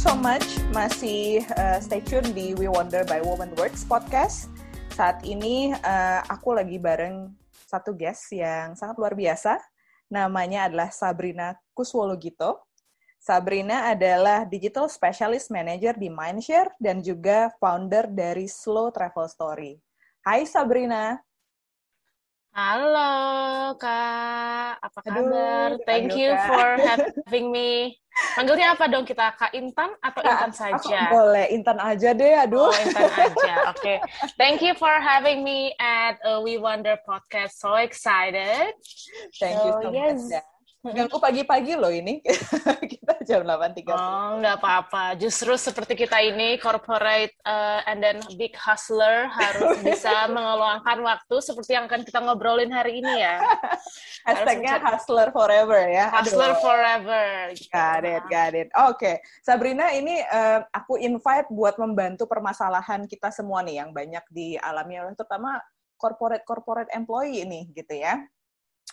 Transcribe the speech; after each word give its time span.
so 0.00 0.16
much 0.16 0.56
masih 0.72 1.44
uh, 1.60 1.76
stay 1.76 2.00
tune 2.00 2.32
di 2.32 2.56
We 2.56 2.72
Wonder 2.72 3.04
by 3.04 3.20
Woman 3.20 3.52
Works 3.60 3.84
podcast. 3.84 4.48
Saat 4.96 5.20
ini 5.28 5.76
uh, 5.76 6.24
aku 6.24 6.56
lagi 6.56 6.80
bareng 6.80 7.28
satu 7.68 7.92
guest 7.92 8.32
yang 8.32 8.72
sangat 8.72 8.96
luar 8.96 9.12
biasa. 9.12 9.60
Namanya 10.08 10.72
adalah 10.72 10.88
Sabrina 10.88 11.52
Kuswologito. 11.76 12.64
Sabrina 13.20 13.92
adalah 13.92 14.48
Digital 14.48 14.88
Specialist 14.88 15.52
Manager 15.52 15.92
di 15.92 16.08
Mindshare 16.08 16.72
dan 16.80 17.04
juga 17.04 17.52
founder 17.60 18.08
dari 18.08 18.48
Slow 18.48 18.88
Travel 18.96 19.28
Story. 19.28 19.76
Hai 20.24 20.48
Sabrina. 20.48 21.20
Halo 22.50 23.78
Kak, 23.78 24.82
apa 24.82 24.98
kabar? 25.06 25.78
Aduh, 25.78 25.86
Thank 25.86 26.18
you 26.18 26.34
Kak. 26.34 26.50
for 26.50 26.66
having 26.90 27.54
me. 27.54 27.94
Panggilnya 28.34 28.74
apa 28.74 28.90
dong 28.90 29.06
kita? 29.06 29.38
Kak 29.38 29.54
Intan 29.54 29.94
atau 30.02 30.18
Intan 30.26 30.50
saja? 30.50 31.14
boleh, 31.14 31.46
Intan 31.54 31.78
aja 31.78 32.10
deh, 32.10 32.34
aduh. 32.34 32.66
Oh, 32.66 32.74
Intan 32.74 33.06
aja, 33.30 33.70
oke. 33.70 33.78
Okay. 33.78 33.96
Thank 34.34 34.66
you 34.66 34.74
for 34.74 34.90
having 34.90 35.46
me 35.46 35.78
at 35.78 36.18
uh, 36.26 36.42
We 36.42 36.58
Wonder 36.58 36.98
Podcast. 37.06 37.62
So 37.62 37.78
excited. 37.78 38.74
Thank 39.38 39.54
so, 39.54 39.66
you 39.70 39.72
so 39.78 39.88
yes. 39.94 40.18
much. 40.18 40.42
Ganggu 40.80 41.20
pagi-pagi 41.20 41.76
loh 41.76 41.92
ini. 41.92 42.24
kita 42.92 43.20
jam 43.28 43.44
8.30. 43.44 43.92
Oh, 43.92 44.40
nggak 44.40 44.56
apa-apa. 44.64 45.12
Justru 45.20 45.52
seperti 45.60 45.92
kita 45.92 46.24
ini, 46.24 46.56
corporate 46.56 47.36
uh, 47.44 47.84
and 47.84 48.00
then 48.00 48.16
big 48.40 48.56
hustler 48.56 49.28
harus 49.28 49.76
bisa 49.84 50.24
mengeluangkan 50.32 51.04
waktu 51.04 51.36
seperti 51.44 51.76
yang 51.76 51.84
akan 51.84 52.00
kita 52.00 52.24
ngobrolin 52.24 52.72
hari 52.72 53.04
ini 53.04 53.12
ya. 53.12 53.44
Hashtagnya 54.28 54.80
hustler 54.80 55.28
forever 55.36 55.84
ya. 55.84 56.08
Hustler 56.16 56.56
Aduh. 56.56 56.64
forever. 56.64 57.28
Got 57.68 58.02
it, 58.08 58.24
got 58.32 58.52
it. 58.56 58.72
Oke. 58.72 58.96
Okay. 58.96 59.14
Sabrina, 59.44 59.92
ini 59.92 60.16
uh, 60.32 60.64
aku 60.72 60.96
invite 60.96 61.52
buat 61.52 61.76
membantu 61.76 62.24
permasalahan 62.24 63.04
kita 63.04 63.28
semua 63.28 63.60
nih 63.60 63.84
yang 63.84 63.92
banyak 63.92 64.24
dialami 64.32 64.96
oleh 64.96 65.12
terutama 65.12 65.60
corporate-corporate 66.00 66.88
employee 66.96 67.44
ini 67.44 67.68
gitu 67.76 68.00
ya. 68.00 68.16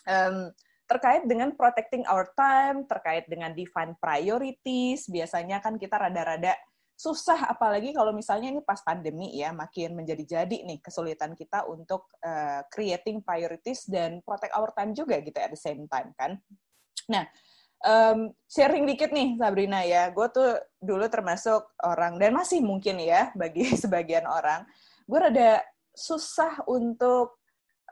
Um, 0.04 0.52
terkait 0.88 1.27
dengan 1.27 1.52
protecting 1.52 2.07
our 2.07 2.31
time, 2.33 2.88
terkait 2.88 3.27
dengan 3.27 3.52
define 3.52 3.93
priorities, 3.99 5.11
biasanya 5.11 5.59
kan 5.59 5.75
kita 5.75 5.99
rada-rada 5.99 6.55
susah 6.97 7.53
apalagi 7.53 7.93
kalau 7.93 8.09
misalnya 8.09 8.49
ini 8.49 8.66
pas 8.66 8.81
pandemi 8.81 9.30
ya 9.38 9.53
makin 9.53 9.93
menjadi-jadi 9.93 10.65
nih 10.65 10.81
kesulitan 10.81 11.38
kita 11.38 11.69
untuk 11.69 12.09
uh, 12.25 12.65
creating 12.73 13.21
priorities 13.21 13.85
dan 13.85 14.17
protect 14.25 14.49
our 14.58 14.73
time 14.73 14.97
juga 14.97 15.21
gitu 15.21 15.38
at 15.38 15.53
the 15.53 15.61
same 15.61 15.85
time 15.85 16.09
kan. 16.17 16.41
Nah, 17.05 17.30
um, 17.85 18.33
sharing 18.49 18.89
dikit 18.89 19.13
nih 19.13 19.38
Sabrina 19.38 19.85
ya, 19.85 20.09
gue 20.09 20.27
tuh 20.33 20.58
dulu 20.81 21.05
termasuk 21.05 21.69
orang 21.85 22.17
dan 22.17 22.33
masih 22.33 22.65
mungkin 22.65 22.97
ya 22.97 23.30
bagi 23.38 23.69
sebagian 23.83 24.25
orang, 24.25 24.65
gue 25.05 25.19
rada 25.21 25.61
susah 25.93 26.65
untuk 26.65 27.38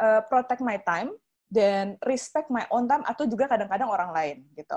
uh, 0.02 0.26
protect 0.26 0.66
my 0.66 0.82
time 0.82 1.14
dan 1.56 1.96
respect 2.04 2.52
my 2.52 2.68
own 2.76 2.84
time 2.84 3.08
atau 3.08 3.24
juga 3.24 3.48
kadang-kadang 3.48 3.88
orang 3.88 4.12
lain 4.12 4.38
gitu. 4.60 4.76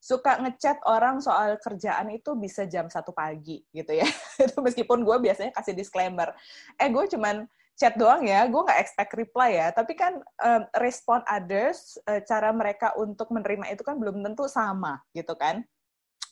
Suka 0.00 0.40
ngechat 0.40 0.80
orang 0.88 1.20
soal 1.20 1.60
kerjaan 1.60 2.08
itu 2.12 2.32
bisa 2.36 2.64
jam 2.64 2.88
satu 2.88 3.12
pagi 3.12 3.60
gitu 3.72 3.92
ya. 3.92 4.04
Itu 4.44 4.60
meskipun 4.60 5.04
gue 5.04 5.16
biasanya 5.16 5.52
kasih 5.52 5.76
disclaimer. 5.76 6.32
Eh 6.80 6.88
gue 6.92 7.04
cuman 7.08 7.44
chat 7.74 7.98
doang 7.98 8.22
ya 8.22 8.46
gue 8.46 8.60
nggak 8.64 8.80
expect 8.80 9.12
reply 9.16 9.60
ya. 9.60 9.68
Tapi 9.72 9.92
kan 9.96 10.20
um, 10.20 10.62
respon 10.76 11.24
others 11.28 11.96
uh, 12.04 12.20
cara 12.24 12.52
mereka 12.52 12.92
untuk 13.00 13.32
menerima 13.32 13.72
itu 13.72 13.80
kan 13.84 13.96
belum 13.96 14.20
tentu 14.20 14.44
sama 14.48 15.00
gitu 15.16 15.32
kan. 15.36 15.64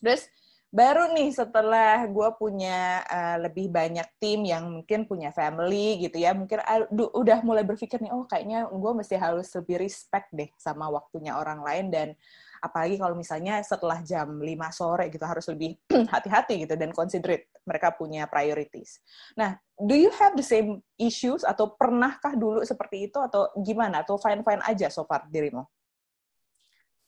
Terus 0.05 0.28
baru 0.72 1.12
nih 1.12 1.37
setelah 1.37 2.00
gue 2.09 2.28
punya 2.41 3.05
uh, 3.05 3.37
lebih 3.44 3.69
banyak 3.69 4.09
tim 4.16 4.41
yang 4.49 4.81
mungkin 4.81 5.05
punya 5.05 5.28
family 5.28 6.00
gitu 6.00 6.16
ya 6.16 6.33
mungkin 6.33 6.65
uh, 6.65 6.88
udah 7.12 7.44
mulai 7.44 7.60
berpikir 7.60 8.00
nih 8.00 8.09
oh 8.09 8.25
kayaknya 8.25 8.65
gue 8.72 8.93
mesti 8.97 9.21
harus 9.21 9.53
lebih 9.53 9.84
respect 9.84 10.33
deh 10.33 10.49
sama 10.56 10.88
waktunya 10.88 11.37
orang 11.37 11.60
lain 11.60 11.93
dan 11.93 12.09
apalagi 12.65 12.97
kalau 12.97 13.12
misalnya 13.12 13.60
setelah 13.60 14.00
jam 14.00 14.41
5 14.41 14.49
sore 14.72 15.12
gitu 15.12 15.21
harus 15.28 15.44
lebih 15.53 15.77
hati-hati 16.16 16.65
gitu 16.65 16.72
dan 16.72 16.89
considerate 16.97 17.53
mereka 17.69 17.93
punya 17.93 18.25
priorities. 18.25 18.97
Nah, 19.37 19.60
do 19.77 19.93
you 19.93 20.09
have 20.16 20.33
the 20.41 20.47
same 20.47 20.81
issues 20.97 21.44
atau 21.44 21.77
pernahkah 21.77 22.33
dulu 22.33 22.65
seperti 22.65 23.12
itu 23.12 23.21
atau 23.21 23.53
gimana 23.60 24.00
atau 24.00 24.16
fine-fine 24.16 24.65
aja 24.65 24.89
so 24.89 25.04
far 25.04 25.28
dirimu? 25.28 25.69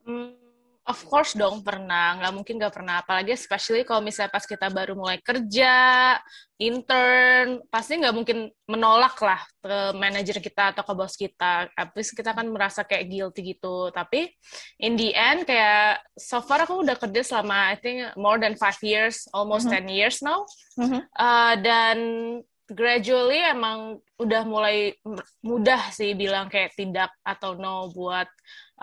Hmm 0.04 0.43
Of 0.84 1.08
course 1.08 1.32
dong 1.32 1.64
pernah, 1.64 2.20
nggak 2.20 2.32
mungkin 2.36 2.60
nggak 2.60 2.76
pernah. 2.76 3.00
Apalagi 3.00 3.32
especially 3.32 3.88
kalau 3.88 4.04
misalnya 4.04 4.28
pas 4.28 4.44
kita 4.44 4.68
baru 4.68 4.92
mulai 4.92 5.16
kerja, 5.16 6.20
intern, 6.60 7.64
pasti 7.72 7.96
nggak 7.96 8.12
mungkin 8.12 8.52
menolak 8.68 9.16
lah 9.24 9.40
ke 9.64 9.96
manajer 9.96 10.44
kita 10.44 10.76
atau 10.76 10.84
ke 10.84 10.92
bos 10.92 11.16
kita. 11.16 11.72
Habis 11.72 12.12
kita 12.12 12.36
kan 12.36 12.44
merasa 12.52 12.84
kayak 12.84 13.08
guilty 13.08 13.56
gitu. 13.56 13.88
Tapi 13.96 14.28
in 14.84 15.00
the 15.00 15.16
end 15.16 15.48
kayak 15.48 16.04
so 16.20 16.44
far 16.44 16.68
aku 16.68 16.84
udah 16.84 17.00
kerja 17.00 17.24
selama 17.24 17.72
I 17.72 17.80
think 17.80 18.04
more 18.20 18.36
than 18.36 18.52
five 18.60 18.76
years, 18.84 19.24
almost 19.32 19.64
mm 19.72 19.80
-hmm. 19.80 19.88
10 19.88 19.96
years 19.96 20.16
now. 20.20 20.44
Mm 20.76 20.86
-hmm. 20.92 21.00
uh, 21.16 21.54
dan 21.64 21.96
gradually 22.68 23.44
emang 23.44 24.00
udah 24.16 24.42
mulai 24.48 24.96
mudah 25.44 25.92
sih 25.92 26.16
bilang 26.16 26.48
kayak 26.48 26.72
tidak 26.72 27.12
atau 27.20 27.52
no 27.60 27.92
buat 27.92 28.28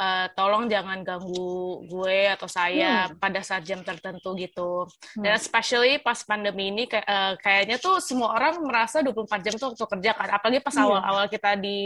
uh, 0.01 0.25
tolong 0.33 0.65
jangan 0.65 1.05
ganggu 1.05 1.85
gue 1.85 2.19
atau 2.33 2.49
saya 2.49 3.05
hmm. 3.05 3.21
pada 3.21 3.45
saat 3.45 3.61
jam 3.61 3.85
tertentu 3.85 4.33
gitu. 4.33 4.89
Hmm. 5.13 5.21
Dan 5.21 5.37
especially 5.37 6.01
pas 6.01 6.17
pandemi 6.25 6.73
ini 6.73 6.89
kayak, 6.89 7.05
uh, 7.05 7.33
kayaknya 7.37 7.77
tuh 7.77 8.01
semua 8.01 8.33
orang 8.33 8.57
merasa 8.65 9.05
24 9.05 9.45
jam 9.45 9.53
tuh 9.61 9.67
waktu 9.73 9.85
kerja 9.85 10.11
kan, 10.17 10.29
apalagi 10.33 10.59
pas 10.65 10.73
iya. 10.73 10.83
awal-awal 10.83 11.25
yeah. 11.29 11.33
kita 11.37 11.51
di 11.61 11.79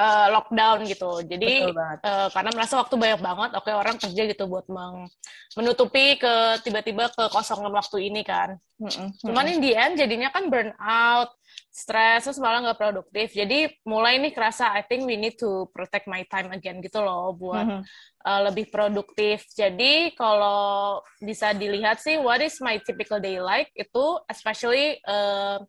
uh, 0.00 0.26
lockdown 0.32 0.78
gitu. 0.88 1.10
Jadi 1.28 1.52
uh, 1.68 2.28
karena 2.32 2.50
merasa 2.56 2.80
waktu 2.80 2.94
banyak 2.96 3.20
banget, 3.20 3.50
oke 3.52 3.68
okay, 3.68 3.74
orang 3.76 3.96
kerja 4.00 4.22
gitu 4.32 4.44
buat 4.48 4.66
meng 4.72 5.12
menutupi 5.52 6.16
ke 6.16 6.64
tiba-tiba 6.64 7.12
ke 7.12 7.28
kosongan 7.28 7.72
waktu 7.76 8.08
ini 8.08 8.24
kan. 8.24 8.56
Hmm. 8.80 8.88
Hmm. 8.88 9.10
Cuman 9.20 9.46
in 9.52 9.60
the 9.60 9.76
end 9.76 10.00
jadinya 10.00 10.32
kan 10.32 10.48
burn 10.48 10.72
out, 10.80 11.36
stres 11.72 12.28
terus 12.28 12.36
malah 12.36 12.60
nggak 12.60 12.80
produktif 12.80 13.32
jadi 13.32 13.72
mulai 13.88 14.20
nih 14.20 14.36
kerasa 14.36 14.76
I 14.76 14.84
think 14.84 15.08
we 15.08 15.16
need 15.16 15.40
to 15.40 15.72
protect 15.72 16.04
my 16.04 16.20
time 16.28 16.52
again 16.52 16.84
gitu 16.84 17.00
loh 17.00 17.32
buat 17.32 17.64
mm 17.64 17.72
-hmm. 17.80 17.82
uh, 18.28 18.40
lebih 18.52 18.68
produktif 18.68 19.48
jadi 19.56 20.12
kalau 20.12 21.00
bisa 21.20 21.56
dilihat 21.56 21.96
sih 22.00 22.20
what 22.20 22.44
is 22.44 22.60
my 22.60 22.76
typical 22.84 23.18
day 23.18 23.40
like 23.40 23.72
itu 23.72 24.04
especially 24.28 25.00
uh, 25.08 25.60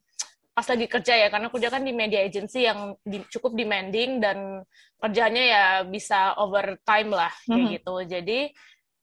pas 0.53 0.67
lagi 0.69 0.85
kerja 0.85 1.13
ya 1.17 1.27
karena 1.33 1.49
kerja 1.49 1.67
kan 1.73 1.81
di 1.81 1.93
media 1.95 2.21
agency 2.21 2.69
yang 2.69 2.93
di, 3.01 3.25
cukup 3.31 3.57
demanding 3.57 4.21
dan 4.21 4.61
kerjanya 5.01 5.43
ya 5.43 5.65
bisa 5.87 6.37
overtime 6.37 7.09
lah 7.09 7.33
kayak 7.47 7.57
mm 7.57 7.63
-hmm. 7.63 7.73
gitu 7.79 7.95
jadi 8.05 8.39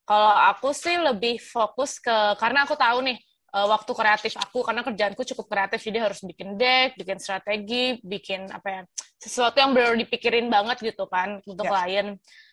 kalau 0.06 0.34
aku 0.50 0.74
sih 0.74 0.98
lebih 0.98 1.38
fokus 1.38 2.02
ke 2.02 2.34
karena 2.38 2.66
aku 2.66 2.74
tahu 2.74 2.98
nih 3.06 3.18
uh, 3.54 3.66
waktu 3.70 3.92
kreatif 3.92 4.32
aku 4.38 4.62
karena 4.62 4.82
kerjaanku 4.86 5.22
cukup 5.34 5.46
kreatif 5.50 5.80
jadi 5.82 5.98
harus 6.10 6.22
bikin 6.22 6.54
deck, 6.54 6.94
bikin 6.96 7.18
strategi, 7.18 7.98
bikin 8.02 8.50
apa 8.50 8.68
ya 8.68 8.80
sesuatu 9.20 9.60
yang 9.60 9.76
baru 9.76 9.94
dipikirin 10.00 10.48
banget 10.48 10.80
gitu 10.80 11.04
kan 11.10 11.42
untuk 11.44 11.66
yeah. 11.68 11.74
klien. 11.84 12.08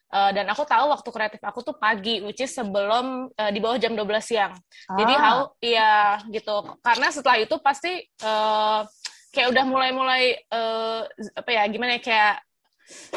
Uh, 0.07 0.31
dan 0.31 0.47
aku 0.47 0.63
tahu 0.63 0.88
waktu 0.88 1.09
kreatif 1.12 1.41
aku 1.44 1.59
tuh 1.68 1.75
pagi, 1.75 2.24
which 2.24 2.40
is 2.40 2.56
sebelum 2.56 3.28
uh, 3.28 3.52
di 3.52 3.59
bawah 3.59 3.75
jam 3.75 3.91
12 3.91 4.07
siang. 4.24 4.56
Ah. 4.88 4.95
Jadi 4.95 5.13
how 5.19 5.51
ya 5.60 6.16
gitu. 6.31 6.80
Karena 6.80 7.12
setelah 7.12 7.38
itu 7.44 7.56
pasti 7.60 8.07
uh, 8.24 8.88
kayak 9.36 9.51
udah 9.51 9.66
mulai-mulai 9.68 10.48
uh, 10.48 11.04
apa 11.36 11.50
ya 11.51 11.68
gimana 11.68 12.00
ya 12.00 12.01
kayak 12.01 12.36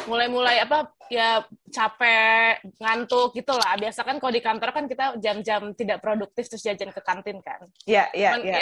mulai-mulai 0.05 0.63
apa 0.63 0.91
ya 1.07 1.43
capek 1.71 2.63
ngantuk 2.79 3.35
gitu 3.35 3.51
lah 3.55 3.75
biasa 3.79 4.03
kan 4.03 4.19
kalau 4.19 4.31
di 4.31 4.43
kantor 4.43 4.69
kan 4.71 4.85
kita 4.87 5.05
jam-jam 5.19 5.71
tidak 5.75 5.99
produktif 5.99 6.47
terus 6.47 6.63
jajan 6.63 6.91
ke 6.91 7.01
kantin 7.03 7.39
kan. 7.43 7.67
Iya 7.87 8.07
iya 8.15 8.35
iya 8.39 8.59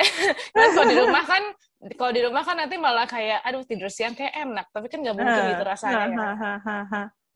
kalau 0.53 0.85
di 0.89 0.95
rumah 0.97 1.23
kan 1.25 1.43
kalau 1.97 2.11
di 2.13 2.21
rumah 2.25 2.43
kan 2.45 2.55
nanti 2.57 2.75
malah 2.77 3.05
kayak 3.05 3.41
aduh 3.45 3.61
tidur 3.65 3.89
siang 3.89 4.17
kayak 4.17 4.33
enak. 4.33 4.65
Tapi 4.73 4.87
kan 4.89 4.99
nggak 5.01 5.15
mungkin 5.17 5.43
gitu 5.53 5.63
rasanya 5.65 6.05
kan. 6.09 6.15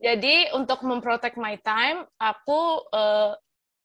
jadi 0.02 0.36
untuk 0.58 0.84
memprotect 0.84 1.38
my 1.38 1.56
time 1.62 2.06
aku 2.18 2.81
uh, 2.92 3.38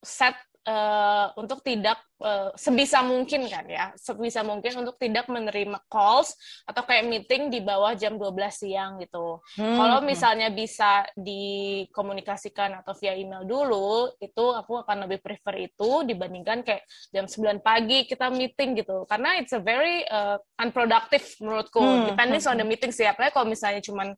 set 0.02 0.34
uh, 0.68 1.26
untuk 1.40 1.64
tidak 1.64 1.96
uh, 2.20 2.52
sebisa 2.52 3.00
mungkin 3.00 3.48
kan 3.48 3.64
ya, 3.64 3.96
sebisa 3.96 4.44
mungkin 4.44 4.84
untuk 4.84 5.00
tidak 5.00 5.26
menerima 5.32 5.80
calls 5.88 6.36
atau 6.68 6.84
kayak 6.84 7.08
meeting 7.08 7.48
di 7.48 7.64
bawah 7.64 7.96
jam 7.96 8.20
12 8.20 8.36
siang 8.52 9.00
gitu. 9.00 9.40
Hmm. 9.56 9.76
Kalau 9.80 9.98
misalnya 10.04 10.52
bisa 10.52 11.08
dikomunikasikan 11.16 12.84
atau 12.84 12.92
via 13.00 13.16
email 13.16 13.48
dulu, 13.48 14.12
itu 14.20 14.44
aku 14.52 14.84
akan 14.84 15.08
lebih 15.08 15.24
prefer 15.24 15.72
itu 15.72 16.04
dibandingkan 16.04 16.60
kayak 16.60 16.84
jam 17.10 17.24
9 17.24 17.64
pagi 17.64 18.04
kita 18.04 18.28
meeting 18.28 18.76
gitu. 18.76 19.08
Karena 19.08 19.40
it's 19.40 19.56
a 19.56 19.62
very 19.62 20.04
uh, 20.12 20.36
unproductive 20.60 21.24
menurutku, 21.40 21.80
hmm. 21.80 22.12
depending 22.12 22.44
on 22.44 22.56
the 22.60 22.66
meeting 22.66 22.92
sih. 22.92 23.08
Apalagi 23.08 23.32
kalau 23.32 23.48
misalnya 23.48 23.80
cuman 23.80 24.12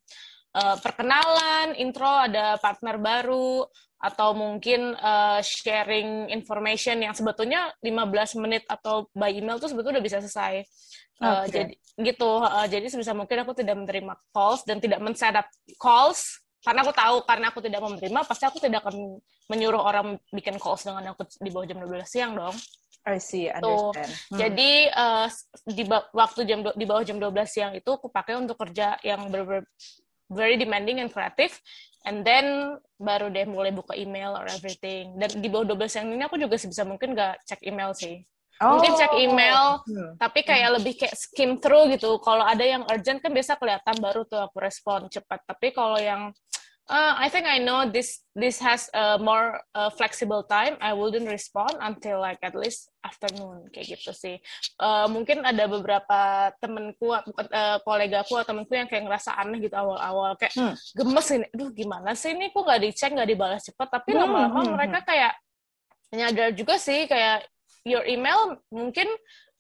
uh, 0.57 0.77
perkenalan, 0.83 1.79
intro, 1.79 2.11
ada 2.11 2.59
partner 2.59 2.99
baru, 2.99 3.65
atau 4.01 4.33
mungkin 4.33 4.97
uh, 4.97 5.45
sharing 5.45 6.33
information 6.33 7.05
yang 7.05 7.13
sebetulnya 7.13 7.69
15 7.85 8.41
menit 8.41 8.65
atau 8.65 9.13
by 9.13 9.29
email 9.29 9.61
tuh 9.61 9.69
sebetulnya 9.69 10.01
udah 10.01 10.07
bisa 10.09 10.19
selesai. 10.25 10.65
Uh, 11.21 11.45
okay. 11.45 11.53
Jadi 11.53 11.75
gitu. 12.01 12.41
Uh, 12.41 12.65
jadi 12.65 12.89
sebisa 12.89 13.13
mungkin 13.13 13.45
aku 13.45 13.53
tidak 13.53 13.77
menerima 13.77 14.17
calls 14.33 14.65
dan 14.65 14.81
tidak 14.81 15.05
men-setup 15.05 15.45
calls 15.77 16.41
karena 16.65 16.81
aku 16.85 16.93
tahu 16.97 17.17
karena 17.29 17.47
aku 17.53 17.61
tidak 17.61 17.81
menerima 17.81 18.21
pasti 18.25 18.45
aku 18.49 18.57
tidak 18.61 18.85
akan 18.85 19.21
menyuruh 19.53 19.81
orang 19.81 20.17
bikin 20.33 20.57
calls 20.57 20.85
dengan 20.85 21.13
aku 21.13 21.29
di 21.41 21.53
bawah 21.53 21.69
jam 21.69 21.79
12 21.85 22.05
siang 22.09 22.33
dong. 22.33 22.57
I 23.01 23.17
see, 23.17 23.49
understand. 23.49 24.13
Hmm. 24.29 24.37
Jadi 24.37 24.73
uh, 24.93 25.27
di 25.65 25.85
waktu 26.13 26.41
jam 26.45 26.61
di 26.77 26.85
bawah 26.85 27.01
jam 27.01 27.17
12 27.17 27.33
siang 27.49 27.73
itu 27.73 27.89
aku 27.89 28.13
pakai 28.13 28.37
untuk 28.37 28.61
kerja 28.61 29.01
yang 29.01 29.33
ber, 29.33 29.45
ber 29.49 29.61
very 30.31 30.57
demanding 30.57 31.03
and 31.03 31.11
creative 31.11 31.53
and 32.09 32.25
then 32.25 32.79
baru 32.97 33.29
deh 33.29 33.45
mulai 33.45 33.75
buka 33.75 33.93
email 33.93 34.33
or 34.33 34.49
everything 34.49 35.13
dan 35.21 35.29
di 35.37 35.49
bawah 35.53 35.77
12 35.77 35.99
yang 36.01 36.07
ini 36.17 36.23
aku 36.25 36.37
juga 36.41 36.57
sebisa 36.57 36.87
mungkin 36.89 37.13
gak 37.13 37.45
cek 37.45 37.61
email 37.69 37.93
sih 37.93 38.25
oh. 38.65 38.77
mungkin 38.77 38.97
cek 38.97 39.13
email 39.21 39.85
hmm. 39.85 40.17
tapi 40.17 40.41
kayak 40.41 40.69
hmm. 40.73 40.77
lebih 40.81 40.95
kayak 40.97 41.17
skim 41.17 41.61
through 41.61 41.93
gitu 41.93 42.17
kalau 42.25 42.45
ada 42.47 42.65
yang 42.65 42.87
urgent 42.89 43.21
kan 43.21 43.33
biasa 43.33 43.61
kelihatan 43.61 43.97
baru 44.01 44.25
tuh 44.25 44.41
aku 44.41 44.57
respon 44.65 45.13
cepat 45.13 45.45
tapi 45.45 45.77
kalau 45.77 46.01
yang 46.01 46.33
Uh, 46.91 47.15
I 47.15 47.31
think 47.31 47.47
I 47.47 47.63
know 47.63 47.87
this 47.87 48.27
this 48.35 48.59
has 48.59 48.91
a 48.91 49.15
more 49.15 49.63
uh, 49.79 49.95
flexible 49.95 50.43
time. 50.43 50.75
I 50.83 50.91
wouldn't 50.91 51.31
respond 51.31 51.79
until 51.79 52.19
like 52.19 52.43
at 52.43 52.59
least 52.59 52.91
afternoon 53.07 53.71
kayak 53.71 53.95
gitu 53.95 54.11
sih. 54.11 54.43
Uh, 54.75 55.07
mungkin 55.07 55.47
ada 55.47 55.71
beberapa 55.71 56.51
temenku, 56.59 57.15
uh, 57.15 57.79
kolegaku 57.87 58.43
atau 58.43 58.51
temenku 58.51 58.75
yang 58.75 58.91
kayak 58.91 59.07
ngerasa 59.07 59.39
aneh 59.39 59.63
gitu 59.63 59.79
awal-awal 59.79 60.35
kayak 60.35 60.51
hmm. 60.59 60.75
gemes 60.99 61.29
ini. 61.31 61.47
Aduh 61.55 61.71
gimana 61.71 62.11
sih 62.19 62.35
ini 62.35 62.51
kok 62.51 62.67
nggak 62.67 62.83
dicek 62.83 63.15
nggak 63.15 63.31
dibalas 63.31 63.63
cepat. 63.63 63.89
Tapi 64.03 64.11
hmm, 64.11 64.21
lama-lama 64.27 64.51
hmm, 64.51 64.59
hmm, 64.67 64.75
mereka 64.75 64.99
kayak 65.07 65.33
nyadar 66.11 66.51
juga 66.59 66.75
sih 66.75 67.07
kayak 67.07 67.47
your 67.87 68.03
email 68.03 68.59
mungkin 68.67 69.07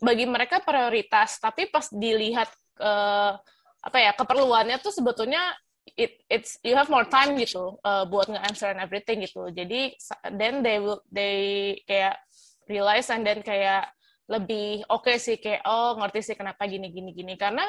bagi 0.03 0.27
mereka 0.27 0.59
prioritas. 0.67 1.38
Tapi 1.38 1.71
pas 1.71 1.87
dilihat 1.94 2.50
uh, 2.82 3.38
apa 3.87 3.99
ya 4.03 4.19
keperluannya 4.19 4.82
tuh 4.82 4.91
sebetulnya 4.91 5.55
it 6.00 6.12
it's 6.32 6.56
you 6.64 6.73
have 6.73 6.88
more 6.88 7.05
time 7.05 7.37
gitu 7.37 7.76
uh, 7.85 8.08
buat 8.08 8.32
nge-answer 8.32 8.73
and 8.73 8.81
everything 8.81 9.20
gitu. 9.20 9.52
Jadi 9.52 9.93
then 10.41 10.64
they 10.64 10.81
will 10.81 11.05
they 11.12 11.76
kayak 11.85 12.17
realize 12.64 13.12
and 13.12 13.29
then 13.29 13.44
kayak 13.44 13.93
lebih 14.31 14.87
oke 14.88 15.05
okay 15.05 15.20
sih 15.20 15.37
kayak 15.37 15.61
oh 15.67 15.99
ngerti 15.99 16.32
sih 16.32 16.37
kenapa 16.38 16.64
gini 16.64 16.88
gini 16.88 17.11
gini 17.12 17.35
karena 17.35 17.67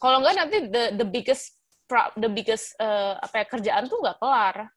kalau 0.00 0.24
nggak 0.24 0.34
nanti 0.34 0.56
the 0.72 0.84
the 0.96 1.06
biggest 1.06 1.60
the 2.16 2.30
biggest 2.32 2.72
uh, 2.80 3.20
apa 3.20 3.44
ya 3.44 3.46
kerjaan 3.46 3.84
tuh 3.86 4.00
nggak 4.00 4.16
kelar 4.16 4.72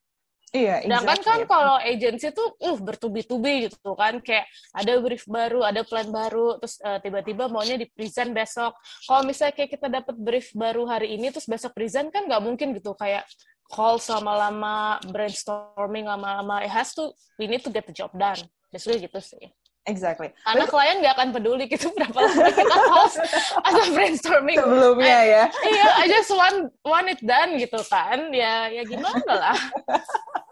Iya, 0.54 0.86
Sedangkan 0.86 1.18
exactly. 1.18 1.30
kan 1.34 1.40
kalau 1.50 1.76
agency 1.82 2.28
tuh 2.30 2.54
uh 2.62 2.78
bertubi-tubi 2.78 3.74
gitu 3.74 3.98
kan 3.98 4.22
kayak 4.22 4.46
ada 4.70 5.02
brief 5.02 5.26
baru, 5.26 5.66
ada 5.66 5.82
plan 5.82 6.06
baru, 6.14 6.62
terus 6.62 6.78
uh, 6.86 7.02
tiba-tiba 7.02 7.50
maunya 7.50 7.74
di 7.74 7.90
present 7.90 8.38
besok. 8.38 8.78
Kalau 9.10 9.26
misalnya 9.26 9.58
kayak 9.58 9.72
kita 9.74 9.90
dapat 9.90 10.14
brief 10.14 10.54
baru 10.54 10.86
hari 10.86 11.18
ini 11.18 11.34
terus 11.34 11.50
besok 11.50 11.74
present 11.74 12.14
kan 12.14 12.30
nggak 12.30 12.38
mungkin 12.46 12.70
gitu 12.78 12.94
kayak 12.94 13.26
call 13.66 13.98
sama 13.98 14.38
lama 14.38 15.02
brainstorming 15.10 16.06
lama-lama. 16.06 16.62
It 16.62 16.70
has 16.70 16.94
to 17.02 17.18
we 17.42 17.50
need 17.50 17.66
to 17.66 17.74
get 17.74 17.90
the 17.90 17.96
job 17.98 18.14
done. 18.14 18.38
Basically 18.70 19.02
gitu 19.02 19.18
sih. 19.26 19.50
Exactly. 19.90 20.32
Karena 20.46 20.70
klien 20.70 21.02
nggak 21.02 21.14
akan 21.18 21.30
peduli 21.34 21.66
gitu 21.66 21.90
berapa 21.98 22.14
lama 22.14 22.50
kita 22.54 22.78
host 22.94 23.18
atau 23.58 23.84
brainstorming. 23.90 24.62
Sebelumnya 24.62 25.18
I, 25.18 25.34
ya. 25.34 25.44
Iya, 25.50 25.88
I 25.98 26.06
just 26.06 26.30
want 26.30 26.70
want 26.86 27.10
it 27.10 27.20
done 27.26 27.58
gitu 27.58 27.82
kan. 27.90 28.30
Ya 28.30 28.70
ya 28.70 28.86
gimana 28.86 29.34
lah. 29.34 29.58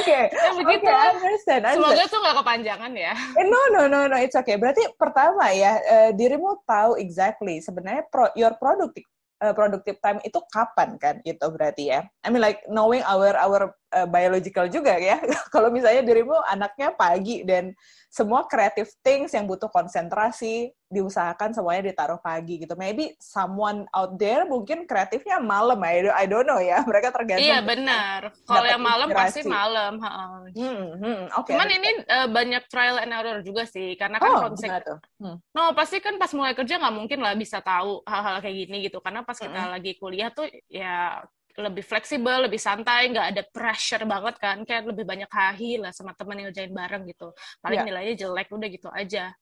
Oke, 0.00 0.20
ya, 0.32 0.50
begitu. 0.56 0.88
Okay, 0.88 0.96
understand, 1.12 1.62
understand. 1.68 1.76
Semoga 1.76 2.04
tuh 2.08 2.18
nggak 2.24 2.36
kepanjangan 2.40 2.92
ya. 2.96 3.12
Eh, 3.36 3.44
no, 3.44 3.60
no, 3.76 3.82
no, 3.86 4.00
no, 4.08 4.16
it's 4.16 4.36
okay. 4.36 4.56
Berarti 4.56 4.82
pertama 4.96 5.52
ya, 5.52 5.76
uh, 5.84 6.10
dirimu 6.16 6.64
tahu 6.64 6.96
exactly 6.96 7.60
sebenarnya 7.60 8.08
pro, 8.08 8.32
your 8.32 8.56
productive 8.56 9.04
uh, 9.44 9.52
productive 9.52 10.00
time 10.00 10.18
itu 10.24 10.40
kapan 10.48 10.96
kan? 10.96 11.20
Itu 11.22 11.52
berarti 11.52 11.92
ya. 11.92 12.08
I 12.24 12.28
mean 12.32 12.40
like 12.40 12.64
knowing 12.72 13.04
our 13.04 13.36
our 13.36 13.76
uh, 13.96 14.08
biological 14.08 14.68
juga 14.68 15.00
ya. 15.00 15.16
Kalau 15.54 15.72
misalnya 15.72 16.04
dirimu 16.04 16.36
anaknya 16.44 16.92
pagi 16.92 17.40
dan 17.48 17.72
semua 18.12 18.44
creative 18.48 18.88
things 19.04 19.32
yang 19.32 19.44
butuh 19.44 19.68
konsentrasi 19.68 20.72
diusahakan 20.86 21.50
semuanya 21.50 21.90
ditaruh 21.90 22.16
pagi 22.22 22.62
gitu. 22.62 22.78
Maybe 22.78 23.12
someone 23.18 23.84
out 23.90 24.14
there 24.16 24.46
mungkin 24.46 24.86
kreatifnya 24.86 25.42
malam. 25.42 25.82
I 25.82 26.00
don't, 26.00 26.16
I 26.16 26.24
don't 26.24 26.46
know 26.46 26.62
ya. 26.62 26.80
Mereka 26.88 27.10
tergantung. 27.12 27.44
Iya 27.44 27.58
benar. 27.60 28.32
Kalau 28.46 28.66
yang 28.68 28.84
malam 28.84 29.08
pasti 29.10 29.42
malam. 29.44 29.98
Hmm, 30.00 30.84
hmm, 30.96 31.20
okay, 31.42 31.52
Cuman 31.58 31.68
ini 31.68 31.90
uh, 32.06 32.28
banyak 32.30 32.62
trial 32.70 33.02
and 33.02 33.12
error 33.12 33.42
juga 33.42 33.66
sih. 33.66 33.98
Karena 33.98 34.22
kan 34.22 34.30
oh, 34.32 34.40
konsep. 34.52 34.70
Hmm. 35.18 35.36
No 35.52 35.74
pasti 35.74 35.98
kan 35.98 36.16
pas 36.16 36.30
mulai 36.32 36.54
kerja 36.54 36.78
nggak 36.78 36.94
mungkin 36.94 37.18
lah 37.20 37.34
bisa 37.34 37.58
tahu 37.60 38.00
hal-hal 38.06 38.38
kayak 38.40 38.56
gini 38.64 38.76
gitu. 38.86 39.02
Karena 39.02 39.26
pas 39.26 39.36
kita 39.36 39.52
hmm. 39.66 39.72
lagi 39.74 39.92
kuliah 39.98 40.30
tuh 40.30 40.46
ya 40.70 41.20
lebih 41.56 41.84
fleksibel, 41.84 42.44
lebih 42.44 42.60
santai, 42.60 43.08
nggak 43.08 43.26
ada 43.32 43.42
pressure 43.48 44.04
banget 44.04 44.36
kan, 44.36 44.62
kayak 44.68 44.92
lebih 44.92 45.08
banyak 45.08 45.28
hahi 45.32 45.80
lah 45.80 45.90
sama 45.90 46.12
teman 46.12 46.40
yang 46.40 46.52
ngerjain 46.52 46.72
bareng 46.72 47.04
gitu. 47.08 47.32
Paling 47.64 47.80
yeah. 47.82 47.88
nilainya 47.88 48.14
jelek, 48.14 48.48
udah 48.52 48.68
gitu 48.68 48.88
aja. 48.92 49.32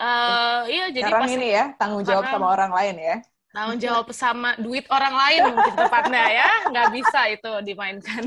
Uh, 0.00 0.64
iya, 0.72 0.88
jadi 0.88 1.12
Sekarang 1.12 1.28
pas, 1.28 1.36
ini 1.36 1.48
ya, 1.52 1.64
tanggung 1.76 2.04
jawab 2.08 2.24
sama 2.24 2.46
orang 2.48 2.72
lain 2.72 2.96
ya. 2.96 3.16
Tanggung 3.50 3.80
jawab 3.82 4.06
sama 4.14 4.54
duit 4.62 4.86
orang 4.94 5.10
lain 5.10 5.40
mungkin 5.52 5.74
tepatnya 5.74 6.24
ya, 6.30 6.50
nggak 6.70 6.88
bisa 6.94 7.20
itu 7.28 7.52
dimainkan. 7.66 8.22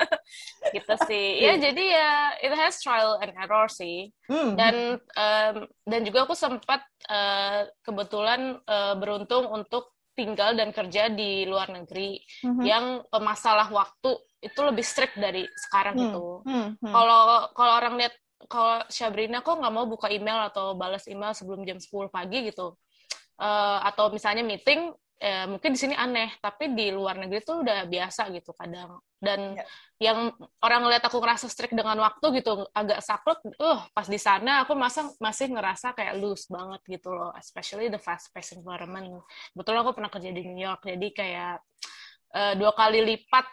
gitu 0.74 0.94
sih. 1.10 1.42
Ya, 1.42 1.58
jadi 1.58 1.84
ya, 1.84 2.12
it 2.38 2.54
has 2.54 2.78
trial 2.80 3.18
and 3.18 3.34
error 3.34 3.66
sih. 3.68 4.14
Hmm. 4.30 4.54
Dan 4.54 4.96
um, 4.98 5.56
dan 5.84 6.00
juga 6.06 6.24
aku 6.24 6.38
sempat 6.38 6.80
uh, 7.10 7.66
kebetulan 7.82 8.56
uh, 8.64 8.94
beruntung 8.94 9.50
untuk 9.50 9.93
tinggal 10.14 10.54
dan 10.54 10.70
kerja 10.70 11.10
di 11.10 11.44
luar 11.44 11.74
negeri 11.74 12.22
mm-hmm. 12.22 12.64
yang 12.64 13.02
uh, 13.02 13.22
masalah 13.22 13.66
waktu 13.68 14.14
itu 14.40 14.60
lebih 14.62 14.86
strict 14.86 15.18
dari 15.18 15.44
sekarang 15.68 15.98
mm-hmm. 15.98 16.14
itu. 16.14 16.26
Mm-hmm. 16.46 16.92
Kalau 16.94 17.22
kalau 17.52 17.72
orang 17.74 17.94
lihat 17.98 18.14
kalau 18.46 18.84
Syabrina 18.88 19.42
kok 19.42 19.58
nggak 19.58 19.74
mau 19.74 19.86
buka 19.90 20.08
email 20.08 20.48
atau 20.48 20.78
balas 20.78 21.04
email 21.10 21.34
sebelum 21.34 21.66
jam 21.66 21.82
10 21.82 22.08
pagi 22.08 22.48
gitu. 22.48 22.78
Uh, 23.34 23.82
atau 23.82 24.14
misalnya 24.14 24.46
meeting 24.46 24.94
eh, 25.24 25.46
mungkin 25.48 25.72
di 25.72 25.80
sini 25.80 25.94
aneh, 25.96 26.36
tapi 26.44 26.76
di 26.76 26.92
luar 26.92 27.16
negeri 27.16 27.40
tuh 27.40 27.64
udah 27.64 27.88
biasa 27.88 28.28
gitu 28.36 28.52
kadang 28.52 29.00
dan 29.24 29.40
ya. 29.56 29.64
yang 30.12 30.18
orang 30.60 30.84
ngeliat 30.84 31.00
aku 31.08 31.16
ngerasa 31.16 31.48
strict 31.48 31.72
dengan 31.72 31.96
waktu 32.04 32.44
gitu 32.44 32.68
agak 32.76 33.00
saklek 33.00 33.40
uh 33.56 33.80
pas 33.96 34.04
di 34.04 34.20
sana 34.20 34.68
aku 34.68 34.76
masa 34.76 35.08
masih 35.16 35.48
ngerasa 35.48 35.96
kayak 35.96 36.20
loose 36.20 36.44
banget 36.52 37.00
gitu 37.00 37.16
loh 37.16 37.32
especially 37.40 37.88
the 37.88 37.96
fast 37.96 38.28
paced 38.36 38.60
environment 38.60 39.24
betul 39.56 39.80
aku 39.80 39.96
pernah 39.96 40.12
kerja 40.12 40.28
di 40.28 40.44
New 40.44 40.60
York 40.60 40.84
jadi 40.84 41.08
kayak 41.16 41.54
uh, 42.36 42.52
dua 42.60 42.76
kali 42.76 43.00
lipat 43.00 43.48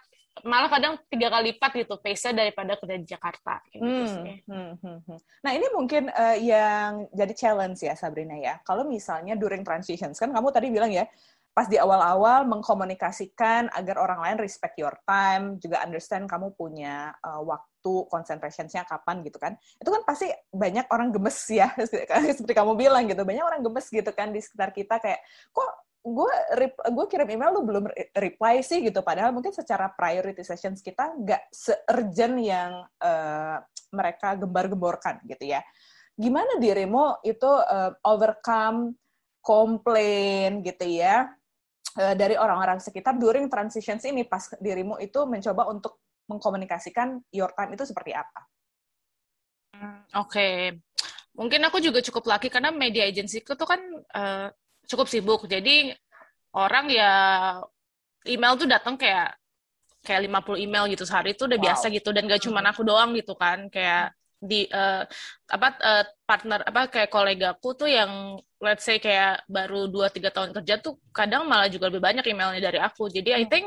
malah 0.48 0.72
kadang 0.72 0.96
tiga 1.12 1.28
kali 1.28 1.54
lipat 1.54 1.72
gitu 1.76 2.00
pace 2.00 2.32
daripada 2.32 2.80
kerja 2.80 2.96
di 2.96 3.04
Jakarta 3.04 3.60
gitu 3.68 3.84
hmm, 3.84 4.08
sih. 4.08 4.36
Hmm, 4.48 4.74
hmm, 4.80 5.00
hmm. 5.04 5.20
Nah 5.44 5.52
ini 5.52 5.68
mungkin 5.76 6.08
uh, 6.08 6.38
yang 6.40 7.04
jadi 7.12 7.34
challenge 7.36 7.84
ya 7.84 8.00
Sabrina 8.00 8.40
ya. 8.40 8.56
Kalau 8.64 8.88
misalnya 8.88 9.36
during 9.36 9.68
transitions 9.68 10.16
kan 10.16 10.32
kamu 10.32 10.48
tadi 10.56 10.72
bilang 10.72 10.88
ya 10.88 11.04
pas 11.62 11.70
di 11.70 11.78
awal-awal 11.78 12.50
mengkomunikasikan 12.50 13.70
agar 13.70 14.02
orang 14.02 14.18
lain 14.26 14.38
respect 14.42 14.82
your 14.82 14.98
time, 15.06 15.62
juga 15.62 15.86
understand 15.86 16.26
kamu 16.26 16.58
punya 16.58 17.14
uh, 17.22 17.38
waktu, 17.46 18.10
concentration-nya 18.10 18.82
kapan 18.90 19.22
gitu 19.22 19.38
kan. 19.38 19.54
Itu 19.78 19.94
kan 19.94 20.02
pasti 20.02 20.26
banyak 20.50 20.90
orang 20.90 21.14
gemes 21.14 21.38
ya, 21.62 21.70
seperti 22.34 22.58
kamu 22.58 22.74
bilang 22.74 23.06
gitu. 23.06 23.22
Banyak 23.22 23.46
orang 23.46 23.62
gemes 23.62 23.86
gitu 23.94 24.10
kan 24.10 24.34
di 24.34 24.42
sekitar 24.42 24.74
kita 24.74 24.98
kayak, 24.98 25.22
kok 25.54 25.70
gue 26.02 26.34
gue 26.66 27.06
kirim 27.14 27.30
email 27.30 27.54
lu 27.54 27.62
belum 27.62 27.86
reply 28.18 28.66
sih 28.66 28.82
gitu 28.82 29.06
padahal 29.06 29.30
mungkin 29.30 29.54
secara 29.54 29.86
priority 29.94 30.42
sessions 30.42 30.82
kita 30.82 31.14
nggak 31.14 31.54
se-urgent 31.54 32.42
yang 32.42 32.90
uh, 33.06 33.62
mereka 33.94 34.34
gembar-gemborkan 34.34 35.22
gitu 35.30 35.54
ya 35.54 35.62
gimana 36.18 36.58
dirimu 36.58 37.22
itu 37.22 37.46
uh, 37.46 37.94
overcome 38.02 38.98
komplain 39.46 40.66
gitu 40.66 40.90
ya 40.90 41.30
dari 41.96 42.40
orang-orang 42.40 42.80
sekitar 42.80 43.20
during 43.20 43.52
transitions 43.52 44.08
ini 44.08 44.24
pas 44.24 44.48
dirimu 44.60 44.96
itu 45.04 45.28
mencoba 45.28 45.68
untuk 45.68 46.00
mengkomunikasikan 46.32 47.20
your 47.36 47.52
time 47.52 47.76
itu 47.76 47.84
seperti 47.84 48.16
apa? 48.16 48.42
Hmm, 49.76 50.04
oke, 50.16 50.32
okay. 50.32 50.78
mungkin 51.36 51.60
aku 51.68 51.84
juga 51.84 52.00
cukup 52.00 52.32
laki 52.32 52.48
karena 52.48 52.72
media 52.72 53.04
agency 53.04 53.44
itu 53.44 53.66
kan 53.68 53.82
uh, 54.16 54.48
cukup 54.88 55.08
sibuk. 55.12 55.48
Jadi 55.52 55.92
orang 56.56 56.86
ya 56.92 57.12
email 58.28 58.56
tuh 58.56 58.70
datang 58.70 58.96
kayak 58.96 59.36
kayak 60.02 60.28
50 60.28 60.66
email 60.66 60.90
gitu 60.90 61.06
sehari 61.06 61.38
itu 61.38 61.46
udah 61.46 61.60
wow. 61.62 61.66
biasa 61.72 61.86
gitu 61.94 62.10
dan 62.10 62.26
gak 62.26 62.42
cuma 62.42 62.60
hmm. 62.62 62.72
aku 62.74 62.82
doang 62.82 63.14
gitu 63.14 63.38
kan 63.38 63.70
kayak 63.70 64.14
di 64.42 64.66
uh, 64.74 65.06
apa 65.54 65.68
uh, 65.78 66.06
partner 66.26 66.66
apa 66.66 66.90
kayak 66.90 67.14
kolegaku 67.14 67.78
tuh 67.78 67.86
yang 67.86 68.42
let's 68.58 68.82
say 68.82 68.98
kayak 68.98 69.46
baru 69.46 69.86
2 69.86 70.10
3 70.18 70.34
tahun 70.34 70.50
kerja 70.58 70.82
tuh 70.82 70.98
kadang 71.14 71.46
malah 71.46 71.70
juga 71.70 71.94
lebih 71.94 72.02
banyak 72.02 72.26
emailnya 72.26 72.74
dari 72.74 72.82
aku. 72.82 73.06
Jadi 73.14 73.38
I 73.38 73.46
hmm. 73.46 73.52
think 73.54 73.66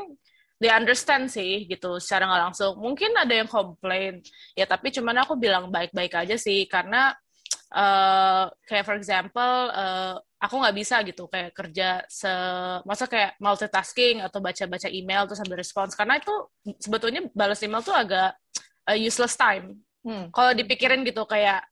they 0.59 0.71
understand 0.71 1.31
sih 1.31 1.67
gitu 1.67 1.99
secara 1.99 2.27
nggak 2.27 2.43
langsung 2.51 2.79
mungkin 2.79 3.11
ada 3.15 3.33
yang 3.35 3.49
komplain 3.51 4.23
ya 4.55 4.63
tapi 4.63 4.87
cuman 4.91 5.27
aku 5.27 5.35
bilang 5.35 5.67
baik-baik 5.67 6.15
aja 6.15 6.39
sih 6.39 6.63
karena 6.71 7.11
uh, 7.75 8.47
kayak 8.63 8.87
for 8.87 8.95
example 8.95 9.55
uh, 9.75 10.15
aku 10.39 10.55
nggak 10.63 10.75
bisa 10.77 11.03
gitu 11.03 11.27
kayak 11.27 11.51
kerja 11.51 12.07
se 12.07 12.31
masa 12.87 13.03
kayak 13.11 13.35
multitasking 13.43 14.23
atau 14.23 14.39
baca-baca 14.39 14.87
email 14.87 15.27
terus 15.27 15.43
sambil 15.43 15.59
respons 15.59 15.91
karena 15.91 16.23
itu 16.23 16.33
sebetulnya 16.79 17.27
balas 17.35 17.59
email 17.59 17.83
tuh 17.83 17.95
agak 17.95 18.31
uh, 18.87 18.97
useless 18.97 19.35
time 19.35 19.75
hmm. 20.05 20.29
kalau 20.29 20.53
dipikirin 20.53 21.01
gitu 21.01 21.25
kayak 21.25 21.65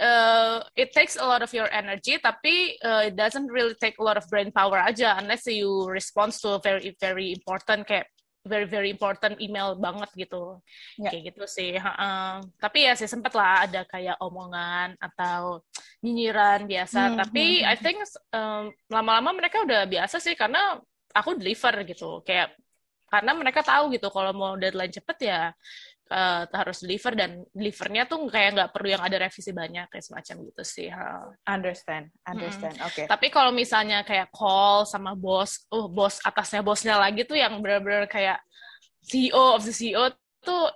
uh, 0.00 0.64
it 0.74 0.90
takes 0.90 1.14
a 1.14 1.26
lot 1.26 1.42
of 1.44 1.52
your 1.54 1.70
energy 1.70 2.18
tapi 2.18 2.80
uh, 2.82 3.06
it 3.06 3.14
doesn't 3.14 3.46
really 3.52 3.76
take 3.78 4.00
a 4.00 4.04
lot 4.04 4.16
of 4.16 4.26
brain 4.32 4.50
power 4.50 4.80
aja 4.80 5.14
unless 5.20 5.46
you 5.46 5.86
respond 5.86 6.34
to 6.34 6.56
a 6.56 6.60
very 6.62 6.96
very 6.98 7.30
important 7.30 7.86
kayak 7.86 8.08
very 8.44 8.68
very 8.68 8.92
important 8.92 9.40
email 9.40 9.72
banget 9.72 10.28
gitu 10.28 10.60
yeah. 11.00 11.08
kayak 11.08 11.32
gitu 11.32 11.44
sih 11.48 11.72
uh, 11.80 12.44
tapi 12.60 12.84
ya 12.84 12.92
sih 12.92 13.08
sempet 13.08 13.32
lah 13.32 13.64
ada 13.64 13.88
kayak 13.88 14.20
omongan 14.20 14.92
atau 15.00 15.64
nyinyiran 16.04 16.68
biasa 16.68 17.00
hmm, 17.08 17.16
tapi 17.24 17.64
hmm. 17.64 17.72
I 17.72 17.74
hmm. 17.74 17.82
think 17.82 17.98
um, 18.36 18.64
lama-lama 18.92 19.32
mereka 19.32 19.64
udah 19.64 19.88
biasa 19.88 20.20
sih 20.20 20.36
karena 20.36 20.76
aku 21.16 21.40
deliver 21.40 21.72
gitu 21.88 22.20
kayak 22.20 22.52
karena 23.08 23.32
mereka 23.32 23.64
tahu 23.64 23.94
gitu 23.94 24.12
kalau 24.12 24.34
mau 24.36 24.52
deadline 24.60 24.92
cepet 24.92 25.18
ya 25.24 25.40
uh, 26.10 26.44
harus 26.50 26.84
deliver 26.84 27.12
dan 27.16 27.30
delivernya 27.54 28.04
tuh 28.04 28.28
kayak 28.28 28.50
nggak 28.56 28.70
perlu 28.74 28.88
yang 28.92 29.02
ada 29.04 29.16
revisi 29.16 29.54
banyak 29.54 29.86
kayak 29.88 30.04
semacam 30.04 30.36
gitu 30.52 30.62
sih. 30.64 30.88
Understand, 31.48 32.12
understand. 32.26 32.76
Hmm. 32.76 32.88
Oke. 32.88 33.04
Okay. 33.04 33.06
Tapi 33.08 33.26
kalau 33.32 33.52
misalnya 33.54 34.04
kayak 34.04 34.28
call 34.34 34.84
sama 34.84 35.16
bos, 35.16 35.64
oh 35.72 35.88
bos 35.88 36.20
atasnya 36.20 36.60
bosnya 36.60 36.96
lagi 37.00 37.24
tuh 37.24 37.38
yang 37.38 37.56
benar-benar 37.64 38.10
kayak 38.10 38.40
CEO 39.04 39.56
of 39.56 39.62
the 39.64 39.72
CEO 39.72 40.12
tuh 40.40 40.68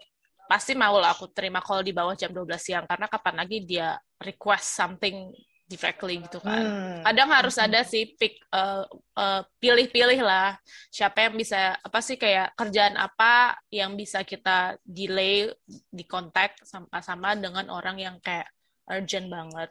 pasti 0.48 0.72
mau 0.72 0.96
lah 0.96 1.12
aku 1.12 1.28
terima 1.28 1.60
call 1.60 1.84
di 1.84 1.92
bawah 1.92 2.16
jam 2.16 2.32
12 2.32 2.56
siang 2.56 2.84
karena 2.88 3.04
kapan 3.04 3.34
lagi 3.44 3.68
dia 3.68 4.00
request 4.24 4.80
something 4.80 5.28
directly 5.68 6.24
gitu 6.24 6.40
kan. 6.40 6.64
Hmm. 6.64 7.00
Kadang 7.04 7.28
harus 7.28 7.60
hmm. 7.60 7.66
ada 7.68 7.80
sih 7.84 8.16
pick 8.16 8.40
uh, 8.50 8.88
uh, 9.14 9.44
pilih-pilih 9.60 10.18
lah 10.24 10.56
siapa 10.88 11.28
yang 11.28 11.36
bisa 11.36 11.76
apa 11.76 12.00
sih 12.00 12.16
kayak 12.16 12.56
kerjaan 12.56 12.96
apa 12.96 13.60
yang 13.68 13.92
bisa 13.92 14.24
kita 14.24 14.80
delay 14.80 15.52
di 15.92 16.04
kontak 16.08 16.56
sama-sama 16.64 17.36
dengan 17.36 17.68
orang 17.68 18.00
yang 18.00 18.16
kayak 18.24 18.48
urgent 18.88 19.28
banget. 19.28 19.70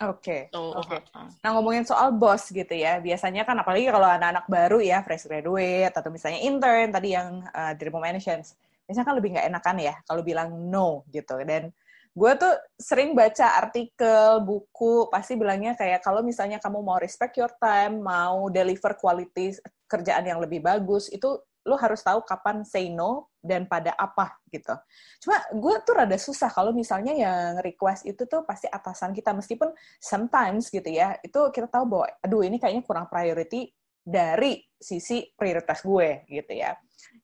Oke. 0.00 0.48
Okay. 0.48 0.56
Oke. 0.56 1.00
Okay. 1.00 1.00
Nah 1.44 1.50
ngomongin 1.56 1.84
soal 1.84 2.12
bos 2.16 2.48
gitu 2.48 2.72
ya, 2.72 3.00
biasanya 3.00 3.44
kan 3.44 3.56
apalagi 3.60 3.88
kalau 3.88 4.08
anak-anak 4.08 4.48
baru 4.48 4.78
ya, 4.80 5.04
fresh 5.04 5.28
graduate 5.28 5.92
atau 5.92 6.08
misalnya 6.08 6.40
intern 6.40 6.88
tadi 6.92 7.12
yang 7.12 7.44
uh, 7.52 7.72
Dirimo 7.76 8.00
mentions, 8.00 8.56
biasanya 8.88 9.06
kan 9.08 9.16
lebih 9.16 9.36
nggak 9.36 9.46
enakan 9.52 9.76
ya 9.80 9.94
kalau 10.08 10.24
bilang 10.24 10.48
no 10.72 11.04
gitu. 11.12 11.36
Dan 11.44 11.72
gue 12.12 12.32
tuh 12.36 12.54
sering 12.76 13.16
baca 13.16 13.56
artikel, 13.56 14.44
buku, 14.44 15.08
pasti 15.08 15.32
bilangnya 15.32 15.72
kayak 15.72 16.04
kalau 16.04 16.20
misalnya 16.20 16.60
kamu 16.60 16.84
mau 16.84 17.00
respect 17.00 17.40
your 17.40 17.52
time, 17.56 18.04
mau 18.04 18.52
deliver 18.52 18.92
quality 19.00 19.56
kerjaan 19.88 20.28
yang 20.28 20.36
lebih 20.36 20.60
bagus, 20.60 21.08
itu 21.08 21.40
lo 21.62 21.78
harus 21.78 22.02
tahu 22.02 22.26
kapan 22.26 22.66
say 22.66 22.90
no 22.90 23.30
dan 23.38 23.70
pada 23.70 23.94
apa 23.94 24.34
gitu. 24.50 24.74
Cuma 25.22 25.38
gue 25.54 25.74
tuh 25.86 25.94
rada 25.94 26.18
susah 26.18 26.50
kalau 26.50 26.74
misalnya 26.74 27.14
yang 27.14 27.62
request 27.62 28.06
itu 28.06 28.26
tuh 28.26 28.42
pasti 28.42 28.66
atasan 28.66 29.14
kita 29.14 29.30
meskipun 29.30 29.70
sometimes 30.02 30.68
gitu 30.74 30.90
ya 30.90 31.14
itu 31.22 31.38
kita 31.54 31.70
tahu 31.70 31.84
bahwa 31.86 32.06
aduh 32.18 32.42
ini 32.42 32.58
kayaknya 32.58 32.82
kurang 32.82 33.06
priority 33.06 33.70
dari 34.02 34.58
sisi 34.74 35.22
prioritas 35.38 35.86
gue 35.86 36.26
gitu 36.26 36.50
ya. 36.50 36.74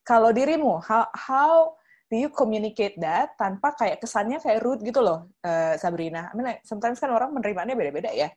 Kalau 0.07 0.31
dirimu 0.31 0.79
how, 0.79 1.11
how 1.11 1.75
do 2.09 2.17
you 2.17 2.29
communicate 2.33 2.97
that 2.97 3.37
tanpa 3.37 3.77
kayak 3.77 4.01
kesannya 4.01 4.41
kayak 4.41 4.65
rude 4.65 4.81
gitu 4.81 4.99
loh, 4.99 5.29
uh, 5.45 5.77
Sabrina? 5.77 6.27
I 6.29 6.33
mean, 6.33 6.45
like, 6.49 6.61
sometimes 6.65 6.97
kan 6.97 7.13
orang 7.13 7.29
menerimanya 7.31 7.77
beda-beda 7.77 8.09
ya. 8.11 8.33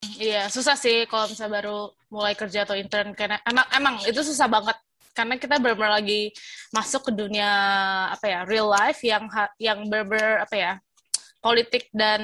Iya, 0.00 0.48
susah 0.48 0.78
sih 0.78 1.04
kalau 1.10 1.28
misalnya 1.28 1.60
baru 1.60 1.92
mulai 2.08 2.32
kerja 2.32 2.64
atau 2.64 2.72
intern 2.78 3.12
karena 3.12 3.36
emang 3.44 3.66
emang 3.76 3.94
itu 4.08 4.20
susah 4.24 4.48
banget 4.48 4.78
karena 5.12 5.36
kita 5.36 5.60
benar-benar 5.60 6.00
lagi 6.00 6.32
masuk 6.72 7.10
ke 7.10 7.12
dunia 7.12 7.50
apa 8.08 8.24
ya 8.24 8.40
real 8.48 8.70
life 8.70 9.04
yang 9.04 9.28
yang 9.60 9.84
berber 9.92 10.40
apa 10.40 10.56
ya 10.56 10.72
politik 11.44 11.92
dan 11.92 12.22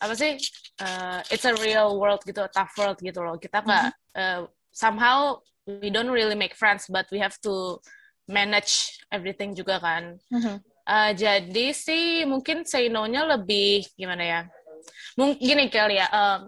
apa 0.00 0.14
sih 0.16 0.40
uh, 0.80 1.20
it's 1.28 1.44
a 1.44 1.52
real 1.60 2.00
world 2.00 2.24
gitu 2.24 2.40
a 2.40 2.50
tough 2.52 2.72
world 2.80 2.96
gitu 3.00 3.20
loh 3.20 3.36
kita 3.36 3.60
nggak 3.60 3.84
mm 3.90 3.92
-hmm. 3.92 4.16
uh, 4.16 4.40
somehow 4.72 5.36
we 5.66 5.92
don't 5.92 6.12
really 6.12 6.38
make 6.38 6.56
friends 6.56 6.88
but 6.88 7.04
we 7.12 7.18
have 7.20 7.36
to 7.44 7.80
manage 8.26 9.02
everything 9.10 9.54
juga 9.54 9.78
kan. 9.78 10.18
Mm-hmm. 10.30 10.56
Uh, 10.86 11.10
jadi 11.18 11.66
sih 11.74 12.22
mungkin 12.26 12.62
say 12.62 12.86
no-nya 12.86 13.26
lebih 13.26 13.86
gimana 13.98 14.22
ya? 14.22 14.40
Mungkin 15.18 15.38
gini 15.42 15.64
kali 15.66 15.98
ya. 15.98 16.06
Uh, 16.10 16.38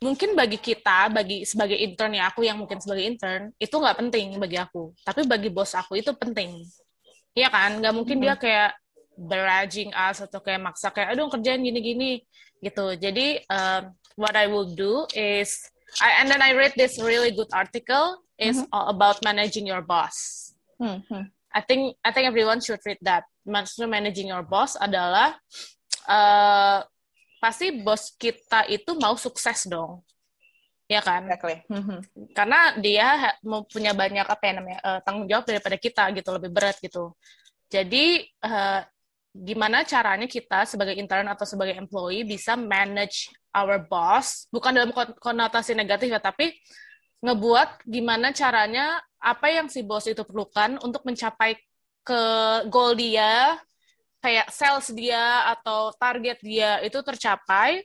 mungkin 0.00 0.38
bagi 0.38 0.58
kita, 0.58 1.10
bagi 1.10 1.42
sebagai 1.42 1.74
intern 1.74 2.14
ya 2.14 2.30
aku 2.30 2.46
yang 2.46 2.58
mungkin 2.58 2.78
sebagai 2.78 3.04
intern 3.04 3.50
itu 3.58 3.74
nggak 3.74 3.98
penting 3.98 4.38
bagi 4.38 4.58
aku. 4.58 4.94
Tapi 5.02 5.26
bagi 5.26 5.50
bos 5.50 5.74
aku 5.74 5.98
itu 5.98 6.14
penting. 6.14 6.62
Iya 7.34 7.50
kan? 7.50 7.78
Nggak 7.82 7.94
mungkin 7.94 8.16
mm-hmm. 8.22 8.38
dia 8.38 8.42
kayak 8.42 8.70
barraging 9.20 9.90
us 9.92 10.22
atau 10.24 10.40
kayak 10.40 10.62
maksa 10.64 10.88
kayak 10.94 11.12
aduh 11.12 11.28
kerjaan 11.28 11.60
gini-gini 11.60 12.22
gitu. 12.62 12.94
Jadi 12.94 13.42
uh, 13.50 13.90
what 14.14 14.34
I 14.38 14.46
will 14.46 14.70
do 14.70 15.04
is 15.12 15.56
I, 15.98 16.22
and 16.22 16.30
then 16.30 16.40
I 16.40 16.54
read 16.54 16.78
this 16.78 17.02
really 17.02 17.34
good 17.34 17.50
article 17.50 18.22
is 18.38 18.62
mm-hmm. 18.62 18.72
all 18.72 18.88
about 18.88 19.20
managing 19.26 19.66
your 19.66 19.82
boss. 19.82 20.48
Hmm, 20.80 21.28
I 21.52 21.60
think 21.60 22.00
I 22.00 22.08
think 22.08 22.24
everyone 22.24 22.64
should 22.64 22.80
read 22.88 22.96
that. 23.04 23.28
Maksudnya 23.44 24.00
managing 24.00 24.32
your 24.32 24.40
boss 24.40 24.80
adalah 24.80 25.36
uh, 26.08 26.80
pasti 27.36 27.84
bos 27.84 28.16
kita 28.16 28.64
itu 28.72 28.96
mau 28.96 29.12
sukses 29.20 29.68
dong, 29.68 30.00
ya 30.88 31.04
kan? 31.04 31.28
Exactly. 31.28 31.60
Mm-hmm. 31.68 32.00
Karena 32.32 32.60
dia 32.80 33.36
punya 33.68 33.92
banyak 33.92 34.24
apa 34.24 34.40
ya 34.40 34.52
namanya 34.56 34.78
uh, 34.80 35.00
tanggung 35.04 35.28
jawab 35.28 35.44
daripada 35.44 35.76
kita 35.76 36.04
gitu, 36.16 36.32
lebih 36.32 36.48
berat 36.48 36.80
gitu. 36.80 37.12
Jadi 37.68 38.24
uh, 38.40 38.80
gimana 39.36 39.84
caranya 39.84 40.24
kita 40.24 40.64
sebagai 40.64 40.96
intern 40.96 41.28
atau 41.28 41.44
sebagai 41.44 41.76
employee 41.76 42.24
bisa 42.24 42.56
manage 42.56 43.28
our 43.52 43.84
boss, 43.84 44.48
bukan 44.48 44.72
dalam 44.72 44.90
konotasi 44.96 45.76
negatif 45.76 46.08
ya, 46.08 46.24
tapi 46.24 46.56
ngebuat 47.20 47.84
gimana 47.84 48.32
caranya 48.32 48.96
apa 49.20 49.46
yang 49.52 49.68
si 49.68 49.84
bos 49.84 50.08
itu 50.08 50.24
perlukan 50.24 50.80
untuk 50.80 51.04
mencapai 51.04 51.60
ke 52.00 52.22
goal 52.72 52.96
dia, 52.96 53.60
kayak 54.24 54.48
sales 54.48 54.88
dia 54.96 55.44
atau 55.52 55.92
target 55.94 56.40
dia 56.40 56.80
itu 56.80 56.98
tercapai, 57.04 57.84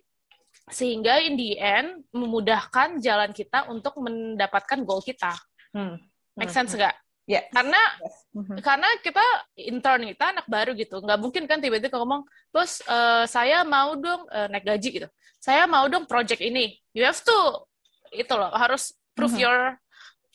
sehingga 0.71 1.19
in 1.21 1.35
the 1.35 1.59
end 1.59 2.07
memudahkan 2.15 3.03
jalan 3.03 3.35
kita 3.35 3.67
untuk 3.67 3.99
mendapatkan 3.99 4.81
goal 4.87 5.03
kita. 5.03 5.35
Hmm. 5.75 5.99
Make 6.39 6.51
sense 6.51 6.71
hmm. 6.73 6.79
nggak? 6.79 6.95
Yeah. 7.25 7.41
Karena 7.49 7.81
yes. 8.05 8.15
mm-hmm. 8.37 8.57
karena 8.61 8.89
kita 9.01 9.25
intern 9.57 10.05
kita 10.13 10.25
anak 10.29 10.45
baru 10.45 10.77
gitu, 10.77 11.01
nggak 11.01 11.17
mungkin 11.17 11.49
kan 11.49 11.57
tiba-tiba 11.57 11.97
ngomong, 11.97 12.21
bos 12.53 12.85
uh, 12.85 13.25
saya 13.25 13.65
mau 13.65 13.97
dong 13.97 14.29
uh, 14.29 14.45
naik 14.45 14.61
gaji 14.61 14.89
gitu, 15.01 15.09
saya 15.41 15.65
mau 15.65 15.89
dong 15.89 16.05
project 16.05 16.37
ini. 16.37 16.77
You 16.93 17.01
have 17.01 17.17
to 17.17 17.65
itu 18.13 18.29
loh 18.29 18.53
harus 18.53 18.93
prove 19.17 19.33
mm-hmm. 19.33 19.41
your 19.41 19.81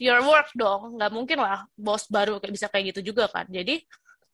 your 0.00 0.25
work 0.25 0.49
dong. 0.57 0.97
Nggak 0.97 1.12
mungkin 1.12 1.38
lah 1.45 1.69
bos 1.76 2.09
baru 2.09 2.40
kayak 2.40 2.54
bisa 2.57 2.66
kayak 2.73 2.97
gitu 2.97 3.12
juga 3.12 3.28
kan. 3.28 3.45
Jadi 3.52 3.85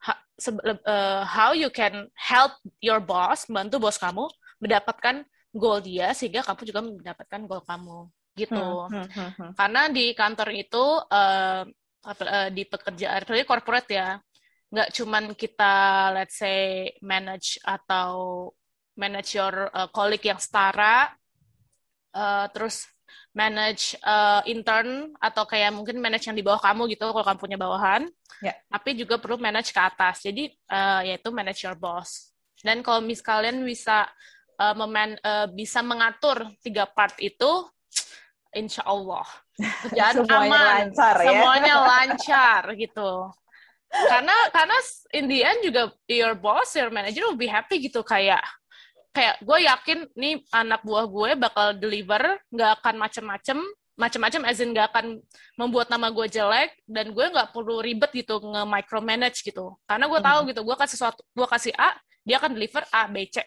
ha, 0.06 0.14
uh, 0.14 1.22
how 1.26 1.50
you 1.50 1.68
can 1.74 2.06
help 2.14 2.54
your 2.78 3.02
boss 3.02 3.50
membantu 3.50 3.82
bos 3.82 3.98
kamu 3.98 4.30
mendapatkan 4.62 5.26
goal 5.50 5.82
dia 5.82 6.14
sehingga 6.14 6.46
kamu 6.46 6.62
juga 6.70 6.80
mendapatkan 6.86 7.40
goal 7.44 7.62
kamu. 7.66 7.98
Gitu. 8.36 8.52
Hmm, 8.52 8.92
hmm, 8.92 9.08
hmm, 9.10 9.30
hmm. 9.32 9.50
karena 9.56 9.82
di 9.88 10.12
kantor 10.12 10.48
itu 10.52 10.84
uh, 11.08 11.64
uh, 12.06 12.48
di 12.52 12.62
pekerjaan 12.68 13.24
apalagi 13.24 13.48
corporate 13.48 13.90
ya 13.90 14.20
nggak 14.66 14.92
cuman 14.92 15.24
kita 15.38 15.74
let's 16.12 16.42
say 16.42 16.90
manage 17.00 17.56
atau 17.62 18.50
manage 18.98 19.38
your 19.38 19.70
uh, 19.70 19.86
colleague 19.94 20.26
yang 20.26 20.42
setara 20.42 21.14
uh, 22.12 22.46
terus 22.50 22.84
manage 23.36 23.92
uh, 24.00 24.40
intern 24.48 25.12
atau 25.20 25.44
kayak 25.44 25.76
mungkin 25.76 26.00
manage 26.00 26.24
yang 26.24 26.32
di 26.32 26.40
bawah 26.40 26.56
kamu 26.56 26.88
gitu 26.96 27.12
kalau 27.12 27.20
kamu 27.20 27.38
punya 27.38 27.58
bawahan. 27.60 28.08
Yeah. 28.40 28.56
Tapi 28.72 28.96
juga 28.96 29.20
perlu 29.20 29.36
manage 29.36 29.76
ke 29.76 29.80
atas. 29.80 30.24
Jadi 30.24 30.48
uh, 30.72 31.04
yaitu 31.04 31.28
manage 31.28 31.68
your 31.68 31.76
boss. 31.76 32.32
Dan 32.64 32.80
kalau 32.80 33.04
mis 33.04 33.20
kalian 33.20 33.60
bisa 33.60 34.08
uh, 34.56 34.72
meman 34.72 35.20
uh, 35.20 35.44
bisa 35.52 35.84
mengatur 35.84 36.48
tiga 36.64 36.88
part 36.88 37.12
itu, 37.20 37.68
insya 38.56 38.80
Allah 38.88 39.28
kerjaan 39.84 40.24
aman, 40.24 40.48
lancar, 40.88 41.14
ya? 41.20 41.28
semuanya 41.28 41.74
lancar 41.92 42.62
gitu. 42.72 43.28
Karena 43.86 44.36
karena 44.50 44.76
in 45.12 45.28
the 45.28 45.44
end 45.44 45.60
juga 45.60 45.92
your 46.08 46.32
boss, 46.32 46.72
your 46.72 46.88
manager 46.88 47.28
will 47.28 47.38
be 47.38 47.52
happy 47.52 47.84
gitu 47.84 48.00
kayak 48.00 48.40
kayak 49.16 49.40
gue 49.40 49.58
yakin 49.64 49.98
nih 50.12 50.44
anak 50.52 50.84
buah 50.84 51.08
gue 51.08 51.30
bakal 51.40 51.72
deliver 51.80 52.36
nggak 52.52 52.70
akan 52.84 52.94
macem-macem 53.00 53.58
macam-macam 53.96 54.44
as 54.44 54.60
in 54.60 54.76
nggak 54.76 54.92
akan 54.92 55.24
membuat 55.56 55.88
nama 55.88 56.12
gue 56.12 56.28
jelek 56.28 56.76
dan 56.84 57.16
gue 57.16 57.26
nggak 57.32 57.48
perlu 57.56 57.80
ribet 57.80 58.12
gitu 58.12 58.36
nge 58.44 58.62
micromanage 58.68 59.40
gitu 59.40 59.72
karena 59.88 60.04
gue 60.04 60.20
tahu 60.20 60.38
hmm. 60.44 60.48
gitu 60.52 60.60
gue 60.68 60.76
kasih 60.76 60.96
sesuatu 61.00 61.20
gue 61.32 61.46
kasih 61.48 61.72
A 61.80 61.96
dia 62.20 62.36
akan 62.36 62.52
deliver 62.52 62.84
A 62.92 63.08
B 63.08 63.24
C 63.32 63.40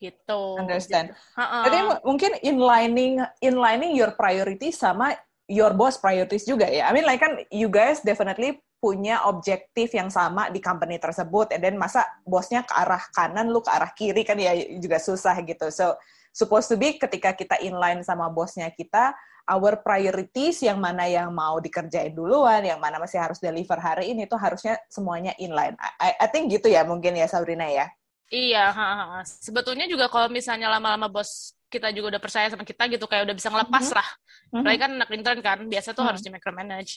gitu 0.00 0.56
understand 0.56 1.12
gitu. 1.12 1.64
jadi 1.68 1.78
mungkin 2.00 2.32
inlining 2.40 3.20
inlining 3.44 3.92
your 3.92 4.16
priority 4.16 4.72
sama 4.72 5.12
your 5.44 5.76
boss 5.76 6.00
priorities 6.00 6.48
juga 6.48 6.64
ya 6.72 6.88
I 6.88 6.96
mean 6.96 7.04
like 7.04 7.20
kan 7.20 7.36
you 7.52 7.68
guys 7.68 8.00
definitely 8.00 8.56
punya 8.76 9.24
objektif 9.26 9.92
yang 9.96 10.12
sama 10.12 10.52
di 10.52 10.60
company 10.60 11.00
tersebut 11.00 11.52
and 11.56 11.64
then 11.64 11.76
masa 11.80 12.04
bosnya 12.22 12.62
ke 12.62 12.72
arah 12.76 13.02
kanan 13.12 13.48
lu 13.48 13.64
ke 13.64 13.70
arah 13.72 13.90
kiri 13.96 14.22
kan 14.22 14.36
ya 14.36 14.52
juga 14.76 15.00
susah 15.00 15.34
gitu 15.42 15.72
so 15.72 15.96
supposed 16.36 16.68
to 16.68 16.76
be 16.76 17.00
ketika 17.00 17.32
kita 17.32 17.56
inline 17.64 18.04
sama 18.04 18.28
bosnya 18.28 18.68
kita 18.68 19.16
our 19.46 19.78
priorities 19.78 20.58
yang 20.60 20.82
mana 20.82 21.06
yang 21.06 21.30
mau 21.30 21.62
dikerjain 21.62 22.12
duluan, 22.12 22.66
yang 22.66 22.82
mana 22.82 22.98
masih 22.98 23.22
harus 23.22 23.38
deliver 23.38 23.78
hari 23.78 24.10
ini 24.10 24.26
tuh 24.26 24.36
harusnya 24.36 24.74
semuanya 24.90 25.32
inline. 25.38 25.78
I, 26.02 26.18
I 26.18 26.26
think 26.26 26.50
gitu 26.50 26.66
ya 26.66 26.82
mungkin 26.82 27.14
ya 27.14 27.30
Sabrina 27.30 27.64
ya. 27.70 27.86
Iya, 28.26 28.74
ha, 28.74 28.86
ha. 28.98 29.22
sebetulnya 29.22 29.86
juga 29.86 30.10
kalau 30.10 30.26
misalnya 30.26 30.66
lama-lama 30.66 31.06
bos 31.06 31.54
kita 31.70 31.94
juga 31.94 32.18
udah 32.18 32.22
percaya 32.22 32.50
sama 32.50 32.66
kita 32.66 32.90
gitu 32.90 33.06
kayak 33.06 33.22
udah 33.30 33.36
bisa 33.38 33.54
ngelepas 33.54 33.86
mm 33.86 33.90
-hmm. 33.94 33.98
lah. 34.02 34.08
Mm 34.50 34.58
-hmm. 34.66 34.78
kan 34.82 34.90
anak 34.98 35.10
intern 35.14 35.40
kan 35.46 35.58
biasa 35.70 35.88
tuh 35.94 35.94
mm 35.94 35.98
-hmm. 36.02 36.08
harus 36.10 36.22
di 36.26 36.30
micromanage. 36.34 36.92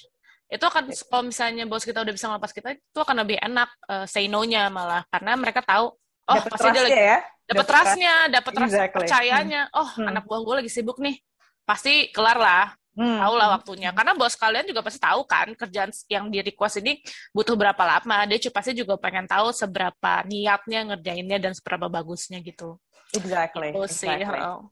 Itu 0.50 0.66
akan 0.66 0.90
kalau 0.90 1.24
misalnya 1.30 1.64
bos 1.70 1.86
kita 1.86 2.02
udah 2.02 2.14
bisa 2.14 2.26
ngelepas 2.26 2.52
kita 2.52 2.74
itu 2.74 3.00
akan 3.00 3.16
lebih 3.22 3.38
enak 3.38 3.70
uh, 3.86 4.06
say 4.10 4.26
no-nya 4.26 4.68
malah 4.74 5.06
karena 5.14 5.38
mereka 5.38 5.62
tahu 5.62 5.94
oh 5.94 6.36
dapet 6.36 6.52
pasti 6.58 6.68
dia 6.74 6.84
lagi 6.84 6.98
ya? 6.98 7.20
dapat 7.46 7.66
trustnya, 7.66 8.16
dapat 8.34 8.52
trust 8.58 8.74
exactly. 8.74 8.98
percayanya. 9.06 9.62
Hmm. 9.70 9.80
Oh, 9.80 9.90
hmm. 9.94 10.10
anak 10.10 10.24
buah 10.26 10.42
gue 10.42 10.56
lagi 10.66 10.72
sibuk 10.74 10.98
nih 10.98 11.22
pasti 11.70 12.10
kelar 12.10 12.42
lah 12.42 12.74
Hmm. 13.00 13.16
Tahu 13.16 13.34
lah 13.40 13.48
waktunya. 13.56 13.96
Karena 13.96 14.12
bos 14.12 14.36
kalian 14.36 14.68
juga 14.68 14.84
pasti 14.84 15.00
tahu 15.00 15.24
kan 15.24 15.56
kerjaan 15.56 15.88
yang 16.12 16.28
di 16.28 16.44
request 16.44 16.84
ini 16.84 17.00
butuh 17.32 17.56
berapa 17.56 17.80
lama. 17.80 18.28
Dia 18.28 18.52
pasti 18.52 18.76
juga 18.76 19.00
pengen 19.00 19.24
tahu 19.24 19.56
seberapa 19.56 20.28
niatnya 20.28 20.84
ngerjainnya 20.92 21.40
dan 21.40 21.56
seberapa 21.56 21.88
bagusnya 21.88 22.44
gitu. 22.44 22.76
Exactly. 23.16 23.72
Itu 23.72 23.88
sih. 23.88 24.12
Exactly. 24.12 24.44
Oh. 24.44 24.68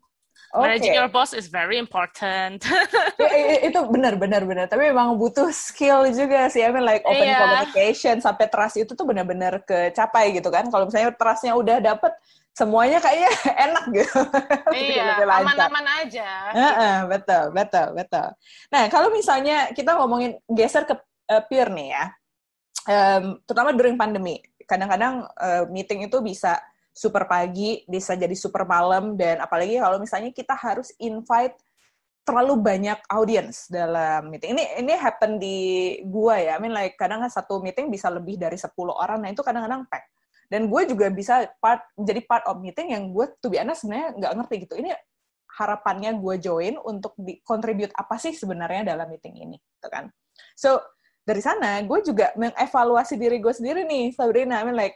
Okay. 0.48 0.64
Managing 0.64 0.96
your 0.96 1.12
boss 1.12 1.36
is 1.36 1.52
very 1.52 1.76
important. 1.76 2.64
ya, 3.20 3.68
itu 3.68 3.80
benar 3.92 4.16
benar 4.16 4.48
benar. 4.48 4.72
Tapi 4.72 4.96
memang 4.96 5.20
butuh 5.20 5.52
skill 5.52 6.08
juga 6.16 6.48
sih. 6.48 6.64
I 6.64 6.72
mean 6.72 6.88
like 6.88 7.04
open 7.04 7.28
yeah. 7.28 7.40
communication 7.44 8.24
sampai 8.24 8.48
trust 8.48 8.80
itu 8.80 8.96
tuh 8.96 9.04
benar-benar 9.04 9.60
kecapai 9.68 10.32
gitu 10.32 10.48
kan. 10.48 10.72
Kalau 10.72 10.88
misalnya 10.88 11.12
trustnya 11.20 11.52
udah 11.52 11.84
dapet, 11.84 12.16
semuanya 12.56 12.98
kayaknya 12.98 13.32
enak 13.70 13.86
gitu. 13.92 14.20
Iya, 14.78 15.26
aman-aman 15.26 15.86
aja. 16.06 16.30
Uh 16.56 16.64
-uh, 16.64 16.98
betul, 17.12 17.44
betul, 17.52 17.88
betul. 17.94 18.28
Nah, 18.72 18.84
kalau 18.88 19.10
misalnya 19.12 19.70
kita 19.76 20.00
ngomongin 20.00 20.40
geser 20.48 20.88
ke 20.88 20.96
uh, 21.28 21.44
peer 21.46 21.68
nih 21.70 21.92
ya, 21.92 22.06
um, 22.88 23.24
terutama 23.44 23.76
during 23.76 24.00
pandemi, 24.00 24.40
kadang-kadang 24.64 25.28
uh, 25.38 25.64
meeting 25.68 26.08
itu 26.08 26.18
bisa 26.24 26.58
super 26.98 27.30
pagi, 27.30 27.86
bisa 27.86 28.18
jadi 28.18 28.34
super 28.34 28.66
malam, 28.66 29.14
dan 29.14 29.38
apalagi 29.46 29.78
kalau 29.78 30.02
misalnya 30.02 30.34
kita 30.34 30.58
harus 30.58 30.90
invite 30.98 31.54
terlalu 32.26 32.60
banyak 32.60 33.00
audience 33.14 33.70
dalam 33.70 34.34
meeting. 34.34 34.58
Ini 34.58 34.82
ini 34.82 34.94
happen 34.98 35.38
di 35.38 35.58
gua 36.10 36.42
ya. 36.42 36.58
I 36.58 36.60
mean 36.60 36.74
like 36.74 36.98
kadang 36.98 37.22
satu 37.30 37.62
meeting 37.62 37.94
bisa 37.94 38.10
lebih 38.10 38.36
dari 38.36 38.58
10 38.58 38.74
orang. 38.92 39.24
Nah, 39.24 39.30
itu 39.32 39.46
kadang-kadang 39.46 39.86
pack 39.86 40.18
dan 40.48 40.72
gue 40.72 40.82
juga 40.88 41.12
bisa 41.12 41.44
part 41.60 41.84
jadi 41.96 42.24
part 42.24 42.48
of 42.48 42.64
meeting 42.64 42.96
yang 42.96 43.12
gue 43.12 43.28
tuh 43.40 43.52
biasa 43.52 43.84
sebenarnya 43.84 44.10
nggak 44.16 44.34
ngerti 44.40 44.56
gitu 44.64 44.76
ini 44.80 44.96
harapannya 45.60 46.16
gue 46.16 46.36
join 46.40 46.76
untuk 46.80 47.12
di 47.20 47.44
contribute 47.44 47.92
apa 47.92 48.16
sih 48.16 48.32
sebenarnya 48.32 48.96
dalam 48.96 49.12
meeting 49.12 49.36
ini 49.36 49.60
gitu 49.60 49.88
kan 49.92 50.08
so 50.56 50.80
dari 51.28 51.44
sana 51.44 51.84
gue 51.84 52.00
juga 52.00 52.32
mengevaluasi 52.40 53.20
diri 53.20 53.44
gue 53.44 53.52
sendiri 53.52 53.84
nih 53.84 54.16
Sabrina 54.16 54.64
I 54.64 54.66
mean 54.72 54.80
like 54.80 54.96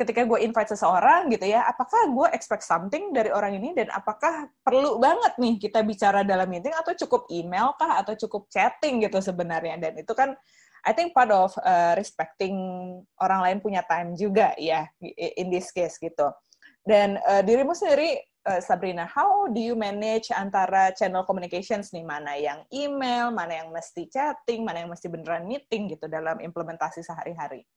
ketika 0.00 0.24
gue 0.24 0.40
invite 0.40 0.72
seseorang 0.72 1.28
gitu 1.28 1.44
ya, 1.44 1.68
apakah 1.68 2.08
gue 2.08 2.28
expect 2.32 2.64
something 2.64 3.12
dari 3.12 3.28
orang 3.28 3.60
ini? 3.60 3.76
Dan 3.76 3.92
apakah 3.92 4.48
perlu 4.64 4.96
banget 4.96 5.36
nih 5.36 5.60
kita 5.60 5.84
bicara 5.84 6.24
dalam 6.24 6.48
meeting? 6.48 6.72
Atau 6.72 6.96
cukup 7.04 7.28
email 7.28 7.76
kah? 7.76 8.00
Atau 8.00 8.16
cukup 8.16 8.48
chatting 8.48 9.04
gitu 9.04 9.20
sebenarnya? 9.20 9.76
Dan 9.76 10.00
itu 10.00 10.16
kan 10.16 10.32
I 10.88 10.96
think 10.96 11.12
part 11.12 11.28
of 11.28 11.52
uh, 11.60 11.92
respecting 11.92 12.56
orang 13.20 13.40
lain 13.44 13.58
punya 13.60 13.84
time 13.84 14.16
juga 14.16 14.56
ya 14.56 14.88
in 15.36 15.52
this 15.52 15.68
case 15.68 16.00
gitu. 16.00 16.32
Dan 16.80 17.20
uh, 17.28 17.44
dirimu 17.44 17.76
sendiri 17.76 18.16
uh, 18.48 18.64
Sabrina, 18.64 19.04
how 19.04 19.44
do 19.52 19.60
you 19.60 19.76
manage 19.76 20.32
antara 20.32 20.96
channel 20.96 21.28
communications 21.28 21.92
nih? 21.92 22.00
Mana 22.00 22.32
yang 22.40 22.64
email, 22.72 23.28
mana 23.28 23.60
yang 23.60 23.68
mesti 23.68 24.08
chatting, 24.08 24.64
mana 24.64 24.80
yang 24.80 24.90
mesti 24.90 25.12
beneran 25.12 25.44
meeting 25.44 25.92
gitu 25.92 26.08
dalam 26.08 26.40
implementasi 26.40 27.04
sehari-hari? 27.04 27.68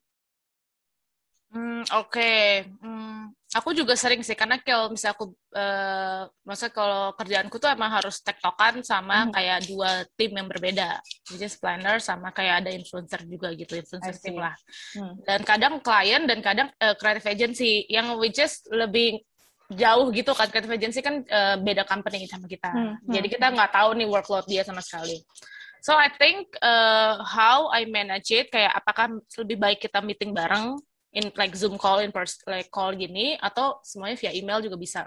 Hmm, 1.53 1.85
Oke, 2.01 2.17
okay. 2.17 2.43
hmm, 2.81 3.29
aku 3.53 3.77
juga 3.77 3.93
sering 3.93 4.25
sih 4.25 4.33
karena 4.33 4.57
kalau 4.57 4.89
misalnya 4.89 5.13
aku, 5.13 5.37
uh, 5.53 6.25
maksudnya 6.41 6.73
kalau 6.73 7.03
kerjaanku 7.13 7.61
tuh 7.61 7.69
emang 7.69 7.93
harus 7.93 8.25
tektokan 8.25 8.81
sama 8.81 9.29
hmm. 9.29 9.37
kayak 9.37 9.59
dua 9.69 10.01
tim 10.17 10.33
yang 10.33 10.49
berbeda, 10.49 10.97
is 11.29 11.53
planner 11.61 12.01
sama 12.01 12.33
kayak 12.33 12.65
ada 12.65 12.73
influencer 12.73 13.21
juga 13.29 13.53
gitu, 13.53 13.77
influencer 13.77 14.17
tim 14.17 14.41
lah. 14.41 14.57
Hmm. 14.97 15.13
Dan 15.29 15.45
kadang 15.45 15.77
klien 15.77 16.25
dan 16.25 16.41
kadang 16.41 16.73
uh, 16.81 16.97
creative 16.97 17.29
agency 17.29 17.85
yang 17.85 18.17
which 18.17 18.41
is 18.41 18.65
lebih 18.73 19.21
jauh 19.69 20.09
gitu 20.09 20.33
kan 20.33 20.49
creative 20.49 20.73
agency 20.73 21.05
kan 21.05 21.21
uh, 21.29 21.61
beda 21.61 21.85
company 21.85 22.25
sama 22.25 22.49
kita, 22.49 22.73
hmm. 22.73 22.97
hmm. 22.97 23.13
jadi 23.13 23.27
kita 23.29 23.45
nggak 23.53 23.77
tahu 23.77 23.93
nih 23.93 24.09
workload 24.09 24.49
dia 24.49 24.65
sama 24.65 24.81
sekali. 24.81 25.21
So 25.85 25.93
I 25.93 26.09
think 26.17 26.49
uh, 26.65 27.21
how 27.21 27.69
I 27.69 27.85
manage 27.85 28.33
it 28.33 28.49
kayak 28.49 28.73
apakah 28.73 29.21
lebih 29.37 29.57
baik 29.61 29.79
kita 29.85 30.01
meeting 30.01 30.33
bareng 30.33 30.81
in 31.13 31.29
like 31.37 31.53
Zoom 31.53 31.77
call 31.77 32.01
in 32.01 32.09
person 32.09 32.41
like 32.49 32.73
call 32.73 32.91
gini 32.91 33.37
atau 33.37 33.79
semuanya 33.85 34.17
via 34.17 34.33
email 34.33 34.59
juga 34.59 34.75
bisa 34.75 35.05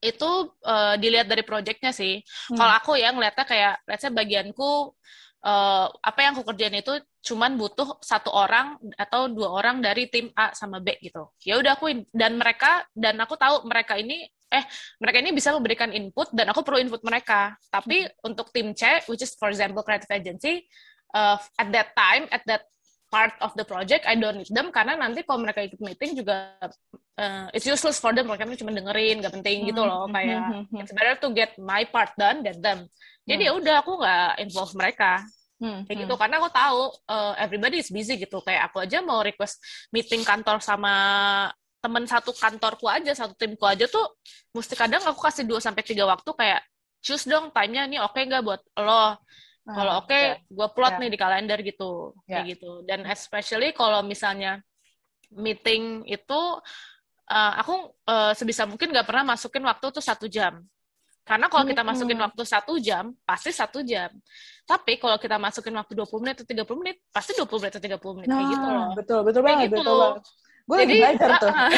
itu 0.00 0.30
uh, 0.64 0.96
dilihat 0.96 1.28
dari 1.28 1.44
projectnya 1.44 1.92
sih. 1.92 2.24
Hmm. 2.50 2.56
Kalau 2.56 2.72
aku 2.72 2.90
ya 2.96 3.12
ngeliatnya 3.12 3.44
kayak, 3.44 3.74
let's 3.84 4.00
say 4.00 4.08
bagianku 4.08 4.96
uh, 5.44 5.86
apa 5.92 6.18
yang 6.24 6.32
aku 6.32 6.44
kerjain 6.48 6.80
itu 6.80 6.96
cuman 7.20 7.60
butuh 7.60 8.00
satu 8.00 8.32
orang 8.32 8.80
atau 8.96 9.28
dua 9.28 9.52
orang 9.52 9.84
dari 9.84 10.08
tim 10.08 10.32
A 10.32 10.56
sama 10.56 10.80
B 10.80 10.96
gitu. 11.04 11.28
Ya 11.44 11.60
udah 11.60 11.76
aku 11.76 11.92
dan 12.16 12.40
mereka 12.40 12.88
dan 12.96 13.20
aku 13.20 13.36
tahu 13.36 13.68
mereka 13.68 14.00
ini 14.00 14.24
eh 14.50 14.64
mereka 14.98 15.22
ini 15.22 15.30
bisa 15.30 15.54
memberikan 15.54 15.92
input 15.94 16.32
dan 16.32 16.48
aku 16.48 16.64
perlu 16.64 16.80
input 16.80 17.04
mereka. 17.04 17.60
Tapi 17.68 18.08
hmm. 18.08 18.28
untuk 18.32 18.48
tim 18.56 18.72
C, 18.72 19.04
which 19.04 19.20
is 19.20 19.36
for 19.36 19.52
example 19.52 19.84
creative 19.84 20.08
agency, 20.08 20.64
uh, 21.12 21.36
at 21.60 21.68
that 21.76 21.92
time 21.92 22.24
at 22.32 22.40
that 22.48 22.64
part 23.10 23.34
of 23.42 23.50
the 23.58 23.66
project, 23.66 24.06
I 24.06 24.14
don't 24.14 24.38
need 24.38 24.48
them 24.54 24.70
karena 24.70 24.94
nanti 24.94 25.26
kalau 25.26 25.42
mereka 25.42 25.66
ikut 25.66 25.82
meeting 25.82 26.14
juga 26.14 26.56
uh, 27.18 27.50
it's 27.50 27.66
useless 27.66 27.98
for 27.98 28.14
them, 28.14 28.30
mereka 28.30 28.46
cuma 28.56 28.70
dengerin, 28.70 29.20
gak 29.20 29.34
penting 29.34 29.66
gitu 29.66 29.82
loh, 29.82 30.06
hmm, 30.06 30.14
kayak 30.14 30.40
hmm, 30.40 30.62
hmm, 30.70 30.80
it's 30.80 30.94
better 30.94 31.18
to 31.18 31.28
get 31.34 31.50
my 31.58 31.82
part 31.84 32.14
done 32.14 32.46
than 32.46 32.58
them. 32.62 32.78
Jadi 33.26 33.46
ya 33.46 33.52
udah 33.54 33.74
aku 33.82 33.92
nggak 34.00 34.30
involve 34.42 34.74
mereka. 34.74 35.22
Hmm, 35.60 35.84
kayak 35.84 36.08
gitu 36.08 36.14
karena 36.16 36.40
aku 36.40 36.48
tahu 36.48 36.80
uh, 37.12 37.36
everybody 37.36 37.84
is 37.84 37.92
busy 37.92 38.16
gitu. 38.16 38.40
Kayak 38.40 38.72
aku 38.72 38.80
aja 38.80 39.04
mau 39.04 39.20
request 39.20 39.60
meeting 39.92 40.24
kantor 40.24 40.58
sama 40.64 40.94
temen 41.80 42.04
satu 42.04 42.32
kantorku 42.36 42.86
aja 42.88 43.12
satu 43.16 43.32
timku 43.36 43.64
aja 43.64 43.88
tuh 43.88 44.04
mesti 44.52 44.76
kadang 44.76 45.00
aku 45.00 45.16
kasih 45.16 45.48
dua 45.48 45.64
sampai 45.64 45.80
tiga 45.80 46.04
waktu 46.04 46.28
kayak 46.36 46.60
choose 47.00 47.24
dong 47.24 47.48
time-nya 47.56 47.88
ini 47.88 47.96
oke 47.96 48.12
okay 48.12 48.28
nggak 48.28 48.44
buat 48.44 48.60
lo 48.84 49.16
kalau 49.66 49.92
ah, 49.92 50.00
oke, 50.00 50.08
okay, 50.08 50.40
gue 50.48 50.68
plot 50.72 50.92
yeah. 50.96 51.00
nih 51.04 51.10
di 51.12 51.18
kalender 51.20 51.58
gitu, 51.60 52.16
yeah. 52.24 52.40
kayak 52.40 52.56
gitu. 52.56 52.72
Dan 52.88 53.04
especially 53.06 53.70
kalau 53.76 54.00
misalnya 54.02 54.64
meeting 55.30 56.02
itu, 56.08 56.40
uh, 57.30 57.52
aku 57.60 57.92
uh, 58.08 58.32
sebisa 58.32 58.64
mungkin 58.64 58.90
nggak 58.90 59.06
pernah 59.06 59.36
masukin 59.36 59.62
waktu 59.62 59.86
tuh 59.92 60.02
satu 60.02 60.26
jam. 60.26 60.64
Karena 61.22 61.46
kalau 61.46 61.62
kita 61.62 61.86
masukin 61.86 62.18
hmm. 62.18 62.26
waktu 62.26 62.42
satu 62.42 62.74
jam, 62.82 63.14
pasti 63.22 63.54
satu 63.54 63.86
jam. 63.86 64.10
Tapi 64.66 64.98
kalau 64.98 65.14
kita 65.20 65.38
masukin 65.38 65.76
waktu 65.78 65.92
20 65.94 66.22
menit 66.24 66.36
atau 66.42 66.48
30 66.48 66.80
menit, 66.80 66.96
pasti 67.14 67.36
20 67.38 67.46
menit 67.60 67.72
atau 67.76 67.82
30 67.86 68.16
menit. 68.18 68.28
Nah, 68.28 68.34
kayak 68.34 68.48
gitu 68.50 68.66
loh. 68.66 68.88
Betul, 68.98 69.20
betul 69.22 69.42
banget. 69.46 69.68
Gitu. 69.70 69.78
Betul 69.78 69.96
banget 70.00 70.24
gue 70.70 70.78
lagi 70.86 70.96
belajar 71.02 71.30
tuh 71.42 71.50
uh, 71.50 71.70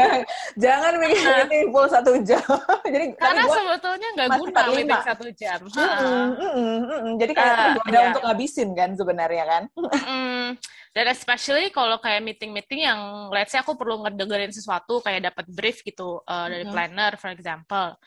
jangan 0.64 0.92
mikir 0.96 1.28
uh, 1.28 1.44
ini 1.44 1.58
full 1.68 1.88
satu 1.92 2.12
jam 2.24 2.40
jadi 2.94 3.06
karena 3.20 3.42
sebetulnya 3.44 4.08
nggak 4.16 4.28
guna 4.40 4.60
meeting 4.72 5.04
satu 5.04 5.26
jam 5.36 5.60
mm 5.60 5.76
-mm, 5.76 6.28
mm 6.40 6.80
-mm, 6.88 7.12
jadi 7.20 7.32
kayak 7.36 7.52
uh, 7.52 7.60
tergoda 7.60 7.92
yeah. 7.92 8.08
untuk 8.08 8.22
ngabisin 8.24 8.68
kan 8.72 8.90
sebenarnya 8.96 9.44
kan 9.44 9.62
mm, 9.76 10.48
dan 10.96 11.06
especially 11.12 11.68
kalau 11.68 12.00
kayak 12.00 12.24
meeting-meeting 12.24 12.88
yang 12.88 13.28
let's 13.28 13.52
say 13.52 13.60
aku 13.60 13.76
perlu 13.76 14.00
ngedengerin 14.08 14.50
sesuatu 14.50 15.04
kayak 15.04 15.28
dapat 15.28 15.44
brief 15.52 15.84
gitu 15.84 16.24
uh, 16.24 16.48
dari 16.48 16.64
mm 16.64 16.72
-hmm. 16.72 16.74
planner 16.74 17.12
for 17.20 17.28
example 17.28 18.00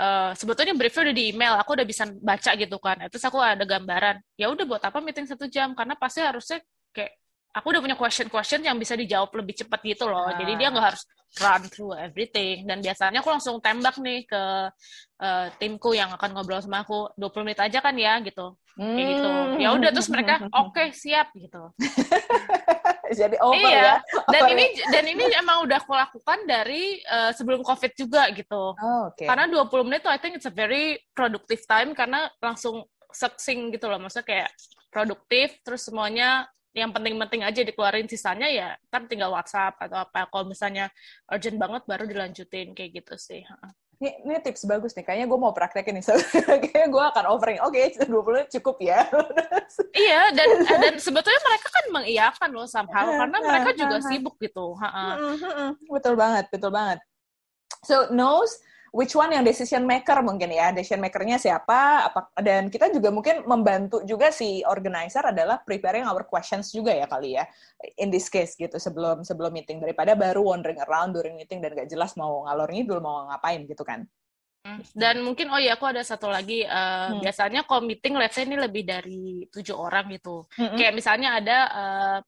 Uh, 0.00 0.32
sebetulnya 0.32 0.72
briefnya 0.72 1.12
udah 1.12 1.16
di 1.20 1.24
email, 1.28 1.54
aku 1.60 1.76
udah 1.76 1.84
bisa 1.84 2.08
baca 2.08 2.56
gitu 2.56 2.80
kan. 2.80 2.96
Terus 3.12 3.20
aku 3.20 3.36
ada 3.36 3.68
gambaran. 3.68 4.16
Ya 4.32 4.48
udah 4.48 4.64
buat 4.64 4.80
apa 4.80 4.96
meeting 5.04 5.28
satu 5.28 5.44
jam? 5.44 5.76
Karena 5.76 5.92
pasti 5.92 6.24
harusnya 6.24 6.64
kayak 6.96 7.19
aku 7.50 7.66
udah 7.74 7.82
punya 7.82 7.96
question-question 7.98 8.62
yang 8.62 8.78
bisa 8.78 8.94
dijawab 8.94 9.30
lebih 9.34 9.58
cepat 9.64 9.80
gitu 9.82 10.06
loh. 10.06 10.30
Ah. 10.30 10.38
Jadi 10.38 10.52
dia 10.54 10.70
nggak 10.70 10.86
harus 10.94 11.02
run 11.38 11.62
through 11.70 11.94
everything. 11.98 12.66
Dan 12.66 12.78
biasanya 12.82 13.22
aku 13.22 13.30
langsung 13.30 13.58
tembak 13.58 13.98
nih 13.98 14.26
ke 14.26 14.42
uh, 15.22 15.46
timku 15.58 15.94
yang 15.94 16.10
akan 16.14 16.30
ngobrol 16.34 16.62
sama 16.62 16.82
aku 16.86 17.10
20 17.18 17.46
menit 17.46 17.60
aja 17.62 17.78
kan 17.82 17.94
ya 17.98 18.18
gitu. 18.22 18.54
Hmm. 18.78 18.94
Kayak 18.94 19.08
gitu. 19.14 19.30
Ya 19.58 19.68
udah 19.74 19.90
terus 19.90 20.10
mereka 20.10 20.34
oke 20.46 20.74
okay, 20.74 20.86
siap 20.94 21.34
gitu. 21.34 21.62
Jadi 23.10 23.36
over 23.42 23.58
iya. 23.58 23.98
ya. 23.98 24.22
Dan 24.30 24.42
ini 24.54 24.66
dan 24.86 25.04
ini 25.10 25.24
emang 25.34 25.66
udah 25.66 25.82
aku 25.82 25.98
lakukan 25.98 26.46
dari 26.46 27.02
uh, 27.10 27.34
sebelum 27.34 27.66
Covid 27.66 27.92
juga 27.98 28.30
gitu. 28.30 28.78
Oh, 28.78 29.10
okay. 29.10 29.26
Karena 29.26 29.50
20 29.50 29.66
menit 29.90 30.06
tuh 30.06 30.14
I 30.14 30.22
think 30.22 30.38
it's 30.38 30.46
a 30.46 30.54
very 30.54 31.02
productive 31.10 31.66
time 31.66 31.90
karena 31.98 32.30
langsung 32.38 32.86
succinct 33.10 33.74
gitu 33.74 33.90
loh. 33.90 33.98
Maksudnya 33.98 34.26
kayak 34.26 34.50
produktif 34.94 35.58
terus 35.66 35.86
semuanya 35.86 36.46
yang 36.70 36.94
penting-penting 36.94 37.42
aja 37.42 37.60
dikeluarin 37.66 38.06
sisanya 38.06 38.46
ya 38.46 38.68
kan 38.88 39.10
tinggal 39.10 39.34
WhatsApp 39.34 39.78
atau 39.78 40.06
apa. 40.06 40.30
Kalau 40.30 40.46
misalnya 40.46 40.86
urgent 41.30 41.58
banget 41.58 41.82
baru 41.86 42.04
dilanjutin 42.06 42.74
kayak 42.74 43.02
gitu 43.02 43.14
sih 43.18 43.42
ini, 44.00 44.10
ini 44.24 44.34
tips 44.40 44.64
bagus 44.64 44.96
nih. 44.96 45.04
Kayaknya 45.04 45.26
gue 45.28 45.38
mau 45.38 45.52
praktekin 45.52 46.00
nih. 46.00 46.04
Kayaknya 46.64 46.88
gue 46.88 47.04
akan 47.12 47.24
offering. 47.28 47.60
Oke 47.60 47.92
okay, 47.92 48.08
20 48.08 48.16
menit 48.32 48.48
cukup 48.58 48.76
ya. 48.80 49.04
Iya 49.94 50.34
dan 50.34 50.66
dan 50.66 50.94
sebetulnya 50.98 51.38
mereka 51.46 51.68
kan 51.70 51.84
mengiyakan 51.94 52.50
loh 52.50 52.66
somehow 52.66 53.06
karena 53.06 53.38
mereka 53.38 53.70
juga 53.78 53.96
sibuk 54.02 54.34
gitu 54.42 54.74
betul 55.86 56.14
banget 56.18 56.50
betul 56.50 56.74
banget. 56.74 56.98
So 57.86 58.10
knows 58.10 58.50
which 58.90 59.14
one 59.14 59.30
yang 59.30 59.46
decision 59.46 59.86
maker 59.86 60.18
mungkin 60.22 60.50
ya 60.50 60.74
decision 60.74 60.98
makernya 60.98 61.38
siapa 61.38 62.10
apa 62.10 62.20
dan 62.42 62.66
kita 62.66 62.90
juga 62.90 63.14
mungkin 63.14 63.46
membantu 63.46 64.02
juga 64.02 64.34
si 64.34 64.66
organizer 64.66 65.22
adalah 65.22 65.62
preparing 65.62 66.06
our 66.06 66.26
questions 66.26 66.74
juga 66.74 66.94
ya 66.94 67.06
kali 67.06 67.38
ya 67.38 67.46
in 68.02 68.10
this 68.10 68.26
case 68.26 68.58
gitu 68.58 68.76
sebelum 68.76 69.22
sebelum 69.22 69.54
meeting 69.54 69.78
daripada 69.78 70.18
baru 70.18 70.42
wandering 70.42 70.78
around 70.86 71.14
during 71.14 71.38
meeting 71.38 71.62
dan 71.62 71.74
gak 71.74 71.90
jelas 71.90 72.18
mau 72.18 72.46
ngalor 72.50 72.68
ngidul 72.70 72.98
mau 72.98 73.30
ngapain 73.30 73.62
gitu 73.70 73.86
kan 73.86 74.02
hmm. 74.66 74.82
dan 74.98 75.22
mungkin 75.22 75.54
oh 75.54 75.60
ya 75.62 75.78
aku 75.78 75.86
ada 75.86 76.02
satu 76.02 76.26
lagi 76.26 76.66
uh, 76.66 77.14
hmm. 77.14 77.22
biasanya 77.22 77.62
kalau 77.64 77.86
meeting 77.86 78.18
let's 78.18 78.34
say 78.34 78.42
ini 78.42 78.58
lebih 78.58 78.82
dari 78.82 79.46
tujuh 79.54 79.74
orang 79.78 80.10
gitu 80.10 80.50
hmm. 80.58 80.74
kayak 80.74 80.94
misalnya 80.98 81.38
ada 81.38 81.58
uh, 81.70 82.18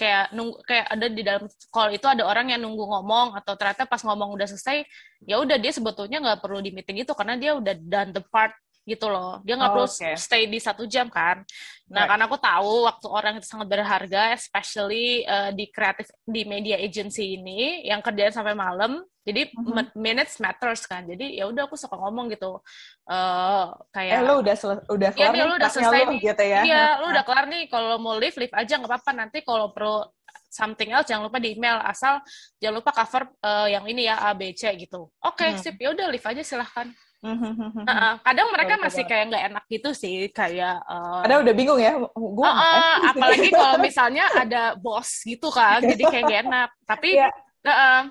kayak 0.00 0.32
nunggu 0.32 0.56
kayak 0.64 0.86
ada 0.88 1.06
di 1.12 1.20
dalam 1.20 1.44
call 1.68 1.92
itu 1.92 2.06
ada 2.08 2.24
orang 2.24 2.56
yang 2.56 2.64
nunggu 2.64 2.88
ngomong 2.88 3.36
atau 3.36 3.52
ternyata 3.52 3.84
pas 3.84 4.00
ngomong 4.00 4.32
udah 4.32 4.48
selesai 4.48 4.88
ya 5.28 5.36
udah 5.36 5.60
dia 5.60 5.72
sebetulnya 5.76 6.24
nggak 6.24 6.40
perlu 6.40 6.64
di 6.64 6.72
meeting 6.72 7.04
itu 7.04 7.12
karena 7.12 7.36
dia 7.36 7.52
udah 7.52 7.74
done 7.76 8.16
the 8.16 8.24
part 8.32 8.56
gitu 8.84 9.06
loh. 9.12 9.38
Dia 9.44 9.54
nggak 9.60 9.70
oh, 9.70 9.74
perlu 9.76 9.88
okay. 9.88 10.14
stay 10.16 10.48
di 10.48 10.58
satu 10.58 10.88
jam 10.88 11.06
kan. 11.12 11.44
Nah 11.90 12.06
right. 12.06 12.10
karena 12.14 12.24
aku 12.30 12.38
tahu 12.38 12.86
waktu 12.86 13.06
orang 13.10 13.32
itu 13.38 13.46
sangat 13.50 13.66
berharga 13.66 14.34
especially 14.38 15.26
uh, 15.26 15.50
di 15.50 15.66
kreatif 15.68 16.06
di 16.22 16.46
media 16.46 16.78
agency 16.78 17.34
ini 17.38 17.82
yang 17.86 17.98
kerjaan 18.00 18.30
sampai 18.30 18.54
malam. 18.54 19.02
Jadi 19.20 19.52
mm-hmm. 19.52 19.94
minutes 20.00 20.40
matters 20.40 20.88
kan. 20.88 21.04
Jadi 21.04 21.36
ya 21.36 21.44
udah 21.50 21.68
aku 21.68 21.76
suka 21.76 21.92
ngomong 21.98 22.32
gitu. 22.32 22.58
Uh, 23.04 23.68
kayak 23.92 24.16
eh, 24.16 24.24
lu 24.24 24.34
udah 24.40 24.56
sel- 24.56 24.86
udah 24.88 25.10
kelar 25.12 25.34
ya, 25.34 25.36
nih, 25.36 25.44
lu 25.44 25.54
udah 25.60 25.70
selesai 25.70 26.02
nih. 26.08 26.20
gitu 26.24 26.44
ya. 26.46 26.60
Iya 26.64 26.84
lu 27.04 27.06
udah 27.12 27.24
kelar 27.28 27.46
nih. 27.46 27.62
Kalau 27.68 27.94
mau 28.00 28.16
live 28.16 28.36
live 28.40 28.54
aja 28.56 28.80
nggak 28.80 28.90
apa-apa. 28.90 29.10
Nanti 29.12 29.38
kalau 29.44 29.70
perlu 29.76 30.02
something 30.50 30.90
else 30.90 31.06
jangan 31.06 31.28
lupa 31.28 31.38
di 31.38 31.52
email. 31.52 31.78
Asal 31.84 32.18
jangan 32.58 32.80
lupa 32.80 32.90
cover 32.96 33.28
uh, 33.44 33.68
yang 33.68 33.84
ini 33.86 34.08
ya 34.08 34.18
A 34.24 34.32
B 34.32 34.56
C 34.56 34.72
gitu. 34.80 35.12
Oke 35.20 35.44
okay, 35.44 35.48
hmm. 35.52 35.60
sip. 35.60 35.76
Ya 35.76 35.92
udah 35.92 36.06
live 36.08 36.24
aja 36.24 36.42
silahkan 36.42 36.88
Uh, 37.20 38.16
kadang 38.26 38.48
mereka 38.48 38.80
masih 38.80 39.04
kayak 39.04 39.28
nggak 39.28 39.44
enak 39.52 39.64
gitu 39.68 39.90
sih, 39.92 40.32
kayak. 40.32 40.80
Uh, 40.88 41.20
Kadang 41.24 41.44
udah 41.44 41.54
bingung 41.54 41.80
ya, 41.80 42.00
gua. 42.16 42.48
Uh, 42.48 42.64
uh, 42.64 42.96
apalagi 43.12 43.48
kalau 43.60 43.76
misalnya 43.76 44.24
ada 44.32 44.72
bos 44.80 45.20
gitu 45.24 45.52
kan, 45.52 45.84
jadi 45.84 46.00
kayak 46.08 46.24
gak 46.24 46.40
enak. 46.48 46.68
Tapi, 46.88 47.10
yeah. 47.20 47.32
Iya. 47.60 47.72
uh, 47.76 48.02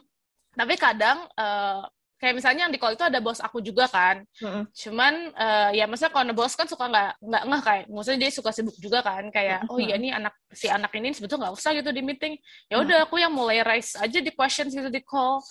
tapi 0.53 0.73
kadang 0.77 1.25
uh, 1.39 1.81
kayak 2.19 2.35
misalnya 2.35 2.67
yang 2.67 2.73
di 2.75 2.77
call 2.77 2.93
itu 2.93 3.05
ada 3.07 3.17
bos 3.23 3.39
aku 3.39 3.63
juga 3.63 3.87
kan. 3.87 4.21
Mm-hmm. 4.43 4.63
Cuman 4.75 5.13
uh, 5.33 5.69
ya 5.71 5.87
maksudnya 5.87 6.11
kalau 6.13 6.35
bos 6.35 6.53
kan 6.53 6.67
suka 6.67 6.85
nggak 6.85 7.11
nggak 7.23 7.43
nggak 7.47 7.61
kayak, 7.63 7.85
maksudnya 7.87 8.19
dia 8.27 8.31
suka 8.35 8.51
sibuk 8.51 8.75
juga 8.77 8.99
kan, 9.01 9.23
kayak 9.31 9.65
mm-hmm. 9.65 9.73
oh 9.73 9.79
iya 9.79 9.95
nih 9.95 10.11
anak 10.13 10.35
si 10.51 10.67
anak 10.67 10.91
ini 10.93 11.15
sebetulnya 11.15 11.47
nggak 11.47 11.55
usah 11.55 11.71
gitu 11.73 11.89
di 11.95 12.01
meeting. 12.03 12.35
Ya 12.67 12.83
udah 12.83 13.07
aku 13.07 13.17
yang 13.17 13.31
mulai 13.31 13.63
raise 13.63 13.95
aja 13.97 14.19
di 14.19 14.31
questions 14.35 14.75
gitu 14.75 14.91
di 14.91 15.01
call 15.01 15.41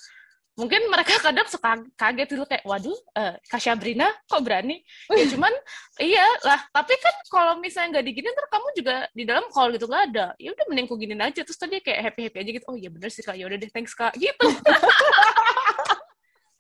mungkin 0.59 0.90
mereka 0.90 1.14
kadang 1.23 1.47
suka 1.47 1.79
kaget 1.94 2.29
dulu 2.35 2.42
kayak 2.51 2.66
waduh 2.66 2.99
uh, 3.14 3.38
Kak 3.47 3.62
Syabrina 3.62 4.11
kok 4.27 4.42
berani? 4.42 4.83
Ya 5.14 5.25
cuman 5.33 5.55
iya 6.03 6.27
lah 6.42 6.59
tapi 6.75 6.99
kan 6.99 7.14
kalau 7.31 7.62
misalnya 7.62 7.99
nggak 7.99 8.07
diginin 8.11 8.35
ntar 8.35 8.47
kamu 8.51 8.68
juga 8.75 8.94
di 9.14 9.23
dalam 9.23 9.47
call 9.55 9.71
gitu 9.79 9.87
nggak 9.87 10.05
ada. 10.12 10.27
Ya 10.42 10.51
udah 10.51 10.66
mending 10.66 10.90
ku 10.90 10.99
giniin 10.99 11.23
aja. 11.23 11.47
Terus 11.47 11.57
tadi 11.57 11.79
kayak 11.79 12.11
happy 12.11 12.27
happy 12.27 12.38
aja 12.42 12.51
gitu 12.59 12.66
oh 12.66 12.77
iya 12.77 12.90
bener 12.90 13.09
sih 13.14 13.23
kak. 13.23 13.38
Ya 13.38 13.47
udah 13.47 13.57
deh 13.57 13.71
thanks 13.71 13.94
kak. 13.94 14.12
Gitu. 14.18 14.47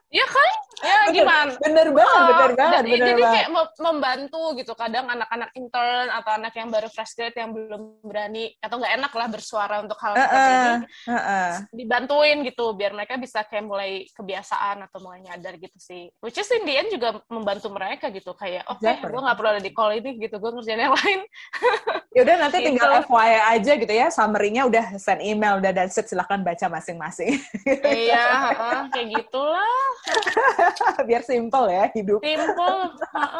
Iya 0.08 0.24
kan? 0.24 0.52
Ya 0.78 1.10
bener, 1.10 1.14
gimana? 1.14 1.52
Bener 1.58 1.88
banget, 1.90 2.14
oh, 2.14 2.26
bener 2.28 2.52
banget. 2.54 2.82
Bener 2.86 2.98
jadi 2.98 3.22
banget. 3.22 3.34
kayak 3.34 3.48
membantu 3.82 4.42
gitu. 4.58 4.72
Kadang 4.78 5.06
anak-anak 5.10 5.50
intern 5.58 6.08
atau 6.14 6.30
anak 6.38 6.52
yang 6.54 6.68
baru 6.70 6.88
fresh 6.90 7.12
grade 7.18 7.36
yang 7.36 7.50
belum 7.50 7.82
berani 8.04 8.54
atau 8.62 8.76
nggak 8.78 8.94
enak 9.02 9.12
lah 9.12 9.28
bersuara 9.28 9.76
untuk 9.82 9.98
hal 9.98 10.12
uh, 10.14 10.20
seperti 10.22 10.54
ini, 10.54 10.76
uh, 10.86 11.14
uh. 11.18 11.50
dibantuin 11.74 12.38
gitu 12.46 12.64
biar 12.78 12.92
mereka 12.94 13.18
bisa 13.18 13.42
kayak 13.46 13.64
mulai 13.66 14.06
kebiasaan 14.14 14.86
atau 14.86 14.98
mulai 15.02 15.20
nyadar 15.24 15.58
gitu 15.58 15.78
sih. 15.78 16.10
Which 16.22 16.38
is 16.38 16.48
in 16.54 16.62
the 16.62 16.74
end 16.78 16.90
juga 16.94 17.18
membantu 17.26 17.68
mereka 17.74 18.10
gitu 18.14 18.32
kayak, 18.38 18.66
oke, 18.70 18.82
okay, 18.82 19.02
gue 19.02 19.20
nggak 19.20 19.36
perlu 19.36 19.50
ada 19.58 19.62
di 19.62 19.72
call 19.74 19.98
ini 19.98 20.18
gitu, 20.18 20.38
gue 20.38 20.50
ngerjain 20.54 20.78
yang 20.78 20.94
lain. 20.94 21.20
ya 22.16 22.20
udah 22.24 22.36
nanti 22.38 22.56
gitu. 22.62 22.66
tinggal 22.72 22.90
FYI 23.04 23.38
aja 23.58 23.72
gitu 23.78 23.94
ya, 23.94 24.06
summary-nya 24.10 24.62
udah 24.66 24.84
send 24.98 25.22
email 25.22 25.58
udah 25.58 25.72
dan 25.74 25.88
set 25.90 26.06
silahkan 26.06 26.40
baca 26.42 26.66
masing-masing. 26.70 27.38
iya, 27.82 28.26
uh, 28.62 28.82
kayak 28.92 29.08
gitulah. 29.18 29.74
Biar 31.08 31.22
simple 31.24 31.66
ya 31.70 31.84
hidup. 31.92 32.20
Simple. 32.20 32.78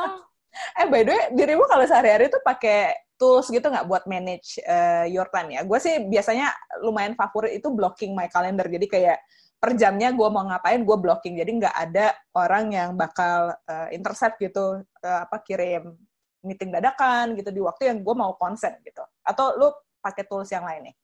eh 0.81 0.87
by 0.91 1.03
the 1.07 1.12
way, 1.12 1.23
dirimu 1.35 1.64
kalau 1.71 1.85
sehari-hari 1.87 2.27
tuh 2.33 2.43
pakai 2.43 2.97
tools 3.19 3.51
gitu 3.51 3.67
nggak 3.67 3.87
buat 3.91 4.07
manage 4.07 4.62
uh, 4.64 5.05
your 5.07 5.27
time 5.31 5.55
ya? 5.55 5.67
Gue 5.67 5.79
sih 5.83 6.07
biasanya 6.07 6.55
lumayan 6.83 7.19
favorit 7.19 7.59
itu 7.59 7.69
blocking 7.71 8.14
my 8.14 8.31
calendar. 8.31 8.67
Jadi 8.67 8.87
kayak 8.87 9.19
per 9.59 9.75
jamnya 9.75 10.14
gue 10.14 10.29
mau 10.31 10.47
ngapain 10.47 10.81
gue 10.83 10.97
blocking. 10.97 11.35
Jadi 11.38 11.51
nggak 11.59 11.75
ada 11.75 12.14
orang 12.38 12.71
yang 12.73 12.91
bakal 12.95 13.53
uh, 13.55 13.88
intercept 13.91 14.38
gitu 14.38 14.83
uh, 14.83 15.21
apa 15.27 15.43
kirim 15.43 15.99
meeting 16.47 16.71
dadakan 16.71 17.35
gitu 17.35 17.51
di 17.51 17.59
waktu 17.59 17.91
yang 17.91 17.99
gue 18.01 18.14
mau 18.14 18.38
konsen 18.38 18.79
gitu. 18.87 19.03
Atau 19.27 19.59
lu 19.59 19.69
pakai 19.99 20.25
tools 20.31 20.49
yang 20.55 20.62
lain 20.62 20.91
nih? 20.91 20.97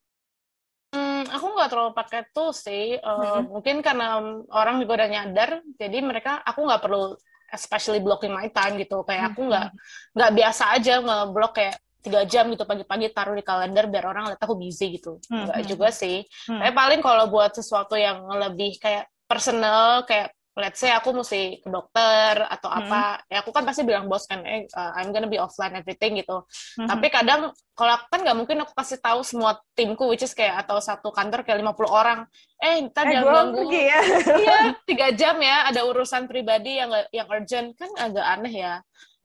Hmm, 1.24 1.32
aku 1.32 1.46
nggak 1.56 1.70
terlalu 1.72 1.92
pakai 1.96 2.20
tools 2.36 2.60
sih. 2.60 3.00
Uh, 3.00 3.40
hmm. 3.40 3.56
Mungkin 3.56 3.76
karena 3.80 4.20
orang 4.52 4.84
juga 4.84 5.00
udah 5.00 5.08
nyadar, 5.08 5.50
jadi 5.80 5.98
mereka 6.04 6.44
aku 6.44 6.68
nggak 6.68 6.82
perlu 6.84 7.16
especially 7.48 8.04
blocking 8.04 8.34
my 8.36 8.52
time 8.52 8.76
gitu. 8.76 9.00
Kayak 9.08 9.32
aku 9.32 9.48
nggak 9.48 9.68
nggak 10.12 10.32
biasa 10.36 10.64
aja 10.76 11.00
ngeblok 11.00 11.52
kayak 11.56 11.74
tiga 12.04 12.20
jam 12.28 12.52
gitu 12.52 12.68
pagi-pagi 12.68 13.16
taruh 13.16 13.32
di 13.32 13.40
kalender 13.40 13.88
biar 13.88 14.04
orang 14.04 14.24
lihat 14.36 14.40
aku 14.44 14.60
busy 14.60 15.00
gitu. 15.00 15.16
Hmm. 15.32 15.48
Nggak 15.48 15.64
juga 15.64 15.88
sih. 15.88 16.20
Hmm. 16.46 16.60
Tapi 16.60 16.72
paling 16.76 17.00
kalau 17.00 17.32
buat 17.32 17.56
sesuatu 17.56 17.96
yang 17.96 18.28
lebih 18.28 18.76
kayak 18.76 19.08
personal 19.24 20.04
kayak 20.04 20.36
let's 20.54 20.78
say 20.78 20.94
aku 20.94 21.10
mesti 21.10 21.58
ke 21.58 21.68
dokter 21.68 22.46
atau 22.46 22.70
hmm. 22.70 22.80
apa, 22.86 23.26
ya 23.26 23.42
aku 23.42 23.50
kan 23.50 23.66
pasti 23.66 23.82
bilang 23.82 24.06
bos 24.06 24.22
kan, 24.30 24.46
eh, 24.46 24.70
uh, 24.70 24.94
I'm 24.94 25.10
gonna 25.10 25.26
be 25.26 25.42
offline 25.42 25.74
everything 25.74 26.14
gitu. 26.22 26.46
Hmm. 26.78 26.86
Tapi 26.86 27.10
kadang 27.10 27.50
kalau 27.74 27.98
kan 28.06 28.22
nggak 28.22 28.38
mungkin 28.38 28.62
aku 28.62 28.70
kasih 28.78 29.02
tahu 29.02 29.26
semua 29.26 29.58
timku, 29.74 30.06
which 30.06 30.22
is 30.22 30.30
kayak 30.30 30.62
atau 30.62 30.78
satu 30.78 31.10
kantor 31.10 31.42
kayak 31.42 31.58
50 31.58 31.90
orang, 31.90 32.18
eh 32.62 32.86
ntar 32.86 33.10
eh, 33.10 33.18
jangan 33.18 33.50
ganggu, 33.50 33.66
ya. 33.74 33.98
iya 34.46 34.58
tiga 34.88 35.08
jam 35.10 35.36
ya, 35.42 35.66
ada 35.74 35.80
urusan 35.90 36.30
pribadi 36.30 36.78
yang 36.78 36.94
yang 37.10 37.26
urgent 37.26 37.74
kan 37.74 37.90
agak 37.98 38.22
aneh 38.22 38.54
ya. 38.54 38.74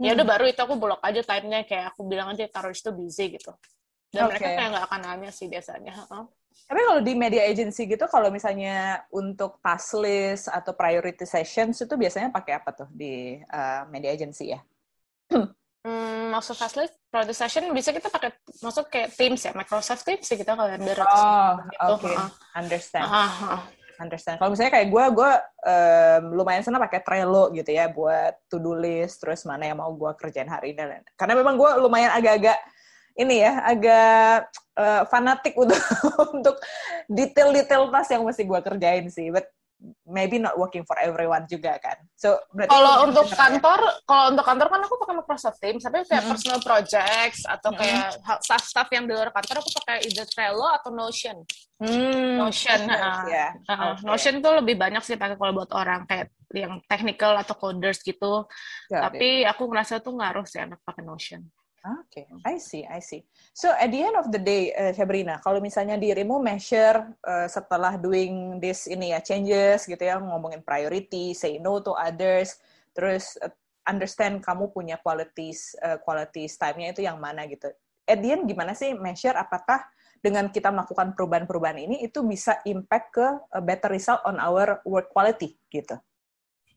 Hmm. 0.02 0.10
Ya 0.10 0.18
udah 0.18 0.26
hmm. 0.26 0.34
baru 0.34 0.46
itu 0.50 0.62
aku 0.66 0.76
blok 0.82 1.02
aja 1.06 1.22
time-nya 1.22 1.62
kayak 1.70 1.94
aku 1.94 2.10
bilang 2.10 2.34
aja 2.34 2.50
taruh 2.50 2.74
itu 2.74 2.90
busy 2.90 3.38
gitu. 3.38 3.54
Dan 4.10 4.26
okay. 4.26 4.42
mereka 4.42 4.48
kayak 4.58 4.70
nggak 4.74 4.86
akan 4.90 5.02
nanya 5.06 5.30
sih 5.30 5.46
biasanya. 5.46 5.94
Uh 6.10 6.26
tapi 6.66 6.82
kalau 6.86 7.02
di 7.02 7.14
media 7.16 7.46
agency 7.46 7.88
gitu, 7.88 8.06
kalau 8.10 8.34
misalnya 8.34 9.06
untuk 9.14 9.62
task 9.64 9.96
list 10.02 10.52
atau 10.52 10.76
prioritization 10.76 11.72
itu 11.72 11.96
biasanya 11.96 12.34
pakai 12.34 12.54
apa 12.60 12.70
tuh 12.74 12.90
di 12.92 13.38
uh, 13.40 13.88
media 13.88 14.12
agency 14.12 14.52
ya? 14.52 14.60
Hmm, 15.80 16.36
maksud 16.36 16.60
task 16.60 16.76
list, 16.76 16.94
prioritization 17.08 17.72
bisa 17.72 17.96
kita 17.96 18.12
pakai, 18.12 18.36
maksud 18.60 18.92
kayak 18.92 19.16
Teams 19.16 19.42
ya, 19.42 19.56
Microsoft 19.56 20.04
Teams 20.04 20.28
sih 20.28 20.36
kita 20.36 20.58
kalender. 20.58 20.98
Oh, 21.00 21.56
oke, 21.96 22.04
okay. 22.04 22.16
uh. 22.20 22.30
understand. 22.58 23.08
Uh, 23.08 23.32
uh. 23.56 23.64
Understand. 24.00 24.40
Kalau 24.40 24.56
misalnya 24.56 24.80
kayak 24.80 24.88
gue, 24.96 25.06
gue 25.12 25.32
um, 25.68 26.24
lumayan 26.40 26.64
senang 26.64 26.80
pakai 26.80 27.04
Trello 27.04 27.52
gitu 27.52 27.68
ya 27.68 27.92
buat 27.92 28.32
to-do 28.48 28.72
list, 28.72 29.20
terus 29.20 29.44
mana 29.44 29.68
yang 29.68 29.76
mau 29.76 29.92
gue 29.92 30.08
kerjain 30.16 30.48
hari 30.48 30.72
ini. 30.72 31.04
Karena 31.20 31.36
memang 31.36 31.60
gue 31.60 31.68
lumayan 31.84 32.16
agak-agak 32.16 32.56
ini 33.16 33.42
ya 33.42 33.64
agak 33.64 34.52
uh, 34.78 35.04
fanatik 35.10 35.56
untuk 35.58 35.80
untuk 36.36 36.56
detail-detail 37.10 37.90
tas 37.90 38.10
yang 38.12 38.28
mesti 38.28 38.44
gue 38.44 38.60
kerjain 38.62 39.08
sih. 39.10 39.32
But 39.34 39.48
maybe 40.04 40.40
not 40.40 40.60
working 40.60 40.84
for 40.84 41.00
everyone 41.00 41.48
juga 41.48 41.80
kan. 41.80 41.96
So 42.20 42.36
kalau 42.68 43.08
untuk 43.08 43.32
kantor, 43.32 43.80
ya? 43.80 43.94
kalau 44.04 44.24
untuk 44.36 44.44
kantor 44.44 44.68
kan 44.68 44.82
aku 44.84 44.96
pakai 45.00 45.16
Microsoft 45.16 45.60
Teams, 45.64 45.82
tapi 45.84 46.04
kayak 46.04 46.12
mm-hmm. 46.12 46.32
personal 46.36 46.60
projects 46.60 47.48
atau 47.48 47.72
kayak 47.72 48.20
staff-staff 48.44 48.88
yang 48.92 49.08
di 49.08 49.16
luar 49.16 49.32
kantor 49.32 49.64
aku 49.64 49.72
pakai 49.80 50.04
either 50.04 50.28
Trello 50.28 50.68
atau 50.68 50.92
Notion. 50.92 51.38
Mm, 51.80 52.44
Notion, 52.44 52.80
uh, 52.92 53.24
yeah. 53.32 53.56
uh, 53.72 53.96
okay. 53.96 54.04
Notion 54.04 54.44
tuh 54.44 54.54
lebih 54.60 54.76
banyak 54.76 55.00
sih 55.00 55.16
pakai 55.16 55.40
kalau 55.40 55.56
buat 55.56 55.72
orang 55.72 56.04
kayak 56.04 56.28
yang 56.52 56.84
technical 56.90 57.40
atau 57.40 57.56
coders 57.56 58.04
gitu. 58.04 58.44
Got 58.92 59.02
tapi 59.10 59.48
it. 59.48 59.50
aku 59.50 59.64
merasa 59.72 60.04
tuh 60.04 60.12
ngaruh 60.12 60.44
sih 60.44 60.60
anak 60.60 60.84
pakai 60.84 61.08
Notion. 61.08 61.40
Oke, 61.80 62.28
okay. 62.28 62.44
I 62.44 62.60
see, 62.60 62.84
I 62.84 63.00
see. 63.00 63.24
So 63.56 63.72
at 63.72 63.88
the 63.88 64.04
end 64.04 64.20
of 64.20 64.28
the 64.28 64.42
day, 64.42 64.76
uh, 64.76 64.92
Sabrina, 64.92 65.40
kalau 65.40 65.64
misalnya 65.64 65.96
dirimu 65.96 66.36
measure 66.44 67.16
uh, 67.24 67.48
setelah 67.48 67.96
doing 67.96 68.60
this 68.60 68.84
ini 68.92 69.16
ya 69.16 69.24
changes 69.24 69.88
gitu 69.88 70.04
ya, 70.04 70.20
ngomongin 70.20 70.60
priority, 70.60 71.32
say 71.32 71.56
no 71.56 71.80
to 71.80 71.96
others, 71.96 72.60
terus 72.92 73.40
uh, 73.40 73.48
understand 73.88 74.44
kamu 74.44 74.76
punya 74.76 75.00
qualities 75.00 75.72
uh, 75.80 75.96
qualities 76.04 76.60
time-nya 76.60 76.92
itu 76.92 77.08
yang 77.08 77.16
mana 77.16 77.48
gitu. 77.48 77.72
At 78.04 78.20
the 78.20 78.36
end 78.36 78.44
gimana 78.52 78.76
sih 78.76 78.92
measure 78.92 79.40
apakah 79.40 79.80
dengan 80.20 80.52
kita 80.52 80.76
melakukan 80.76 81.16
perubahan-perubahan 81.16 81.80
ini 81.80 82.04
itu 82.04 82.20
bisa 82.28 82.60
impact 82.68 83.16
ke 83.16 83.28
better 83.64 83.96
result 83.96 84.20
on 84.28 84.36
our 84.36 84.84
work 84.84 85.08
quality 85.16 85.56
gitu 85.72 85.96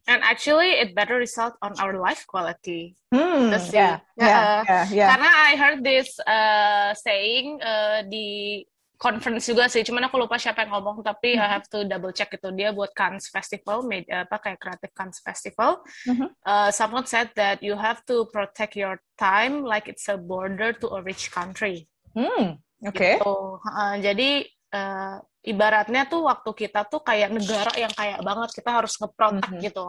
and 0.08 0.20
actually 0.22 0.78
it 0.78 0.94
better 0.94 1.16
result 1.16 1.54
on 1.62 1.72
our 1.78 1.98
life 1.98 2.26
quality. 2.26 2.96
Hmm, 3.12 3.52
yeah, 3.70 4.00
yeah, 4.16 4.38
uh, 4.40 4.62
yeah, 4.66 4.84
yeah. 4.90 5.08
Karena 5.14 5.30
I 5.30 5.52
heard 5.56 5.80
this 5.84 6.16
uh, 6.24 6.96
saying 6.96 7.60
uh, 7.60 8.02
di 8.08 8.64
conference 9.02 9.50
juga 9.50 9.66
sih, 9.66 9.82
cuman 9.82 10.06
aku 10.06 10.14
lupa 10.14 10.38
siapa 10.38 10.62
yang 10.62 10.78
ngomong, 10.78 11.02
tapi 11.02 11.34
mm-hmm. 11.34 11.42
I 11.42 11.54
have 11.58 11.66
to 11.74 11.82
double 11.82 12.14
check 12.14 12.30
itu 12.30 12.54
dia 12.54 12.70
buat 12.70 12.94
Cannes 12.94 13.26
Festival, 13.26 13.82
made, 13.82 14.06
apa 14.06 14.38
kayak 14.38 14.62
Creative 14.62 14.94
Cannes 14.94 15.18
Festival. 15.18 15.82
Mm-hmm. 16.06 16.28
Uh, 16.46 16.70
someone 16.70 17.02
said 17.10 17.34
that 17.34 17.58
you 17.66 17.74
have 17.74 18.06
to 18.06 18.30
protect 18.30 18.78
your 18.78 19.02
time 19.18 19.66
like 19.66 19.90
it's 19.90 20.06
a 20.06 20.14
border 20.14 20.70
to 20.70 20.86
a 20.94 21.02
rich 21.02 21.34
country. 21.34 21.90
Hmm, 22.14 22.62
oke. 22.86 22.94
Okay. 22.94 23.18
Gitu. 23.18 23.36
Uh, 23.58 23.94
jadi 23.98 24.30
uh, 24.70 25.18
ibaratnya 25.42 26.07
tuh 26.07 26.26
waktu 26.26 26.50
kita 26.55 26.87
tuh 26.87 27.02
kayak 27.02 27.35
negara 27.35 27.72
yang 27.74 27.90
kayak 27.92 28.22
banget 28.22 28.50
kita 28.55 28.70
harus 28.70 28.94
ngeprotek 28.98 29.42
mm 29.46 29.55
-hmm. 29.59 29.64
gitu 29.66 29.87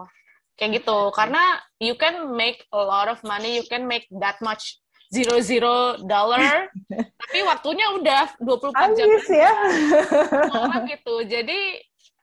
kayak 0.58 0.82
gitu 0.82 0.98
karena 1.14 1.58
you 1.82 1.98
can 1.98 2.30
make 2.34 2.66
a 2.74 2.82
lot 2.82 3.10
of 3.10 3.18
money 3.26 3.58
you 3.58 3.66
can 3.66 3.86
make 3.90 4.06
that 4.22 4.38
much 4.42 4.78
zero 5.14 5.42
zero 5.42 5.98
dollar 6.06 6.70
tapi 7.22 7.40
waktunya 7.46 7.86
udah 7.98 8.34
24 8.42 8.98
jam 8.98 9.10
ya 9.30 9.54
gitu 10.90 11.16
jadi 11.26 11.60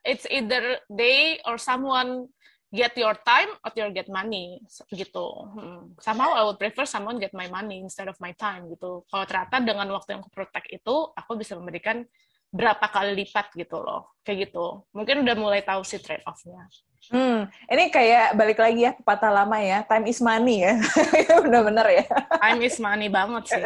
it's 0.07 0.27
either 0.31 0.79
they 0.91 1.39
or 1.47 1.55
someone 1.55 2.27
get 2.71 2.95
your 2.95 3.15
time 3.27 3.51
or 3.67 3.69
you 3.75 3.91
get 3.91 4.07
money 4.07 4.63
gitu. 4.95 5.27
Hmm. 5.51 5.91
Somehow 5.99 6.31
I 6.31 6.47
would 6.47 6.55
prefer 6.55 6.87
someone 6.87 7.19
get 7.19 7.35
my 7.35 7.51
money 7.51 7.83
instead 7.83 8.07
of 8.07 8.15
my 8.23 8.31
time 8.31 8.71
gitu. 8.71 9.03
Kalau 9.11 9.27
ternyata 9.27 9.59
dengan 9.59 9.91
waktu 9.91 10.15
yang 10.15 10.23
aku 10.23 10.31
protect 10.31 10.71
itu 10.71 10.95
aku 11.11 11.35
bisa 11.35 11.59
memberikan 11.59 12.07
berapa 12.51 12.85
kali 12.91 13.15
lipat 13.23 13.55
gitu 13.55 13.79
loh. 13.79 14.11
Kayak 14.21 14.51
gitu. 14.51 14.85
Mungkin 14.91 15.23
udah 15.23 15.35
mulai 15.39 15.63
tahu 15.63 15.81
sih 15.81 15.97
trade 15.97 16.23
offnya. 16.27 16.67
Hmm 17.09 17.49
ini 17.65 17.87
kayak 17.89 18.37
balik 18.37 18.59
lagi 18.59 18.85
ya 18.85 18.91
pepatah 18.93 19.31
lama 19.31 19.57
ya. 19.57 19.81
Time 19.87 20.05
is 20.11 20.19
money 20.19 20.67
ya. 20.67 20.75
Bener-bener 21.43 21.87
ya. 22.03 22.05
Time 22.37 22.59
is 22.61 22.77
money 22.77 23.07
banget 23.07 23.43
sih. 23.47 23.63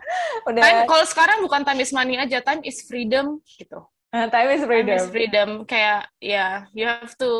Udah. 0.48 0.62
Time 0.64 0.80
kalau 0.88 1.04
sekarang 1.06 1.38
bukan 1.44 1.62
time 1.62 1.80
is 1.84 1.92
money 1.92 2.16
aja 2.18 2.40
time 2.40 2.64
is 2.64 2.82
freedom 2.88 3.38
gitu. 3.60 3.84
Uh, 4.12 4.28
time 4.28 4.52
is 4.52 4.64
freedom 4.64 4.96
time 4.96 5.04
is 5.04 5.12
freedom. 5.12 5.48
kayak 5.64 6.08
ya 6.20 6.32
yeah, 6.36 6.52
you 6.76 6.84
have 6.84 7.12
to 7.16 7.30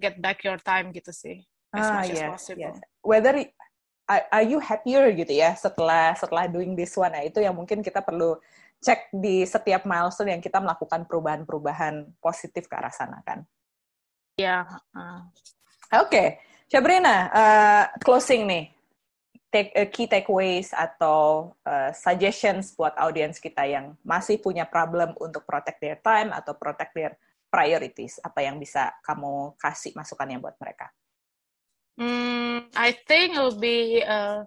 get 0.00 0.16
back 0.20 0.40
your 0.42 0.58
time 0.60 0.90
gitu 0.90 1.12
sih. 1.12 1.44
As 1.68 1.84
ah, 1.84 2.00
much 2.00 2.16
yeah, 2.16 2.32
as 2.32 2.40
possible. 2.40 2.64
yeah. 2.64 2.76
whether 3.04 3.32
are 4.08 4.44
you 4.44 4.56
happier 4.56 5.12
gitu 5.12 5.36
ya 5.36 5.52
setelah 5.52 6.16
setelah 6.16 6.48
doing 6.48 6.72
this 6.72 6.96
one? 6.96 7.12
Ya 7.12 7.28
itu 7.28 7.44
yang 7.44 7.52
mungkin 7.52 7.84
kita 7.84 8.00
perlu 8.00 8.40
cek 8.78 9.10
di 9.10 9.42
setiap 9.42 9.82
milestone 9.82 10.38
yang 10.38 10.42
kita 10.42 10.62
melakukan 10.62 11.04
perubahan-perubahan 11.06 12.14
positif 12.22 12.70
ke 12.70 12.74
arah 12.78 12.94
sana 12.94 13.18
kan. 13.26 13.42
Iya. 14.38 14.66
Uh. 14.94 15.26
Oke, 15.98 16.06
okay. 16.06 16.28
Sabrina, 16.70 17.16
uh, 17.32 17.84
closing 18.04 18.46
nih. 18.46 18.66
Take, 19.48 19.72
uh, 19.72 19.88
key 19.88 20.04
takeaways 20.04 20.76
atau 20.76 21.56
uh, 21.64 21.88
suggestions 21.96 22.76
buat 22.76 22.92
audiens 23.00 23.40
kita 23.40 23.64
yang 23.64 23.96
masih 24.04 24.36
punya 24.36 24.68
problem 24.68 25.16
untuk 25.16 25.48
protect 25.48 25.80
their 25.80 25.96
time 26.04 26.28
atau 26.36 26.52
protect 26.52 26.92
their 26.92 27.16
priorities. 27.48 28.20
Apa 28.20 28.44
yang 28.44 28.60
bisa 28.60 28.92
kamu 29.00 29.56
kasih 29.56 29.96
masukannya 29.96 30.36
buat 30.36 30.60
mereka? 30.60 30.92
Hmm, 31.96 32.68
I 32.76 32.94
think 33.08 33.34
it 33.34 33.40
will 33.40 33.56
be 33.56 34.04
uh, 34.04 34.44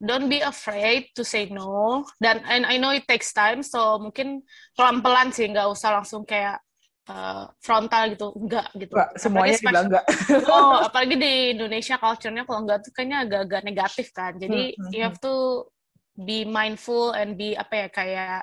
don't 0.00 0.28
be 0.28 0.44
afraid 0.44 1.08
to 1.16 1.24
say 1.24 1.48
no. 1.48 2.04
Dan 2.20 2.44
and 2.44 2.68
I 2.68 2.76
know 2.76 2.92
it 2.92 3.08
takes 3.08 3.32
time 3.32 3.64
so 3.64 3.96
mungkin 4.00 4.44
pelan-pelan 4.76 5.32
sih 5.32 5.48
nggak 5.48 5.68
usah 5.72 5.96
langsung 5.96 6.28
kayak 6.28 6.60
uh, 7.08 7.48
frontal 7.62 8.12
gitu 8.12 8.28
enggak 8.36 8.68
gitu. 8.76 8.92
Enggak, 8.92 9.10
semuanya 9.16 9.56
juga 9.56 9.80
enggak 9.82 10.04
oh 10.54 10.76
apalagi 10.84 11.14
di 11.16 11.32
Indonesia 11.56 11.96
culture-nya 11.96 12.42
kalau 12.44 12.60
enggak 12.66 12.78
tuh 12.84 12.92
kayaknya 12.92 13.18
agak-agak 13.24 13.62
negatif 13.64 14.06
kan. 14.12 14.32
Jadi 14.36 14.76
hmm, 14.76 14.80
hmm, 14.80 14.92
you 14.92 15.00
have 15.02 15.18
hmm. 15.18 15.26
to 15.26 15.34
be 16.16 16.44
mindful 16.44 17.12
and 17.12 17.36
be 17.36 17.56
apa 17.56 17.74
ya 17.74 17.88
kayak 17.92 18.42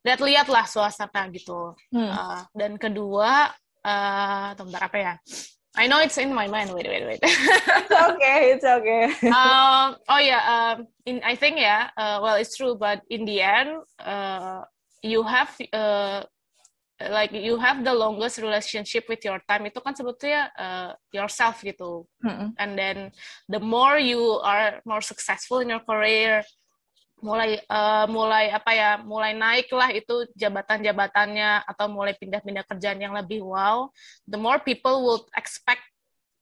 lihat-lihat 0.00 0.48
lah 0.48 0.64
suasana 0.64 1.28
gitu. 1.32 1.76
Hmm. 1.92 2.08
uh, 2.08 2.42
dan 2.56 2.76
kedua 2.76 3.52
uh, 3.84 4.48
apa 4.56 4.96
ya 4.96 5.14
I 5.76 5.86
know 5.86 6.00
it's 6.00 6.18
in 6.18 6.34
my 6.34 6.48
mind. 6.48 6.74
Wait, 6.74 6.86
wait, 6.88 7.06
wait. 7.06 7.20
it's 7.22 7.92
okay. 8.10 8.50
It's 8.52 8.64
okay. 8.64 9.04
um, 9.30 9.96
oh 10.08 10.18
yeah. 10.18 10.42
Um, 10.76 10.86
in 11.06 11.20
I 11.24 11.36
think 11.36 11.58
yeah. 11.58 11.90
Uh, 11.96 12.18
well, 12.22 12.34
it's 12.34 12.56
true, 12.56 12.74
but 12.74 13.02
in 13.08 13.24
the 13.24 13.40
end, 13.40 13.78
uh, 13.98 14.62
you 15.02 15.22
have 15.22 15.54
uh, 15.72 16.24
like 17.08 17.32
you 17.32 17.56
have 17.56 17.84
the 17.84 17.94
longest 17.94 18.38
relationship 18.38 19.04
with 19.08 19.24
your 19.24 19.40
time 19.48 19.64
itu 19.64 19.80
kan 19.80 19.96
sebetulnya 19.96 20.52
uh, 20.58 20.92
yourself 21.14 21.62
gitu. 21.64 22.04
Mm-hmm. 22.20 22.48
And 22.58 22.72
then 22.76 22.96
the 23.48 23.62
more 23.62 23.96
you 23.96 24.42
are 24.44 24.82
more 24.84 25.00
successful 25.00 25.64
in 25.64 25.70
your 25.70 25.84
career, 25.86 26.44
mulai 27.20 27.60
uh, 27.68 28.06
mulai 28.08 28.52
apa 28.52 28.70
ya 28.72 28.90
mulai 29.00 29.36
naiklah 29.36 29.92
itu 29.92 30.28
jabatan-jabatannya 30.36 31.64
atau 31.68 31.86
mulai 31.92 32.16
pindah-pindah 32.16 32.64
kerjaan 32.64 33.00
yang 33.00 33.12
lebih 33.12 33.44
wow 33.44 33.88
the 34.28 34.40
more 34.40 34.60
people 34.60 35.04
would 35.04 35.24
expect 35.36 35.84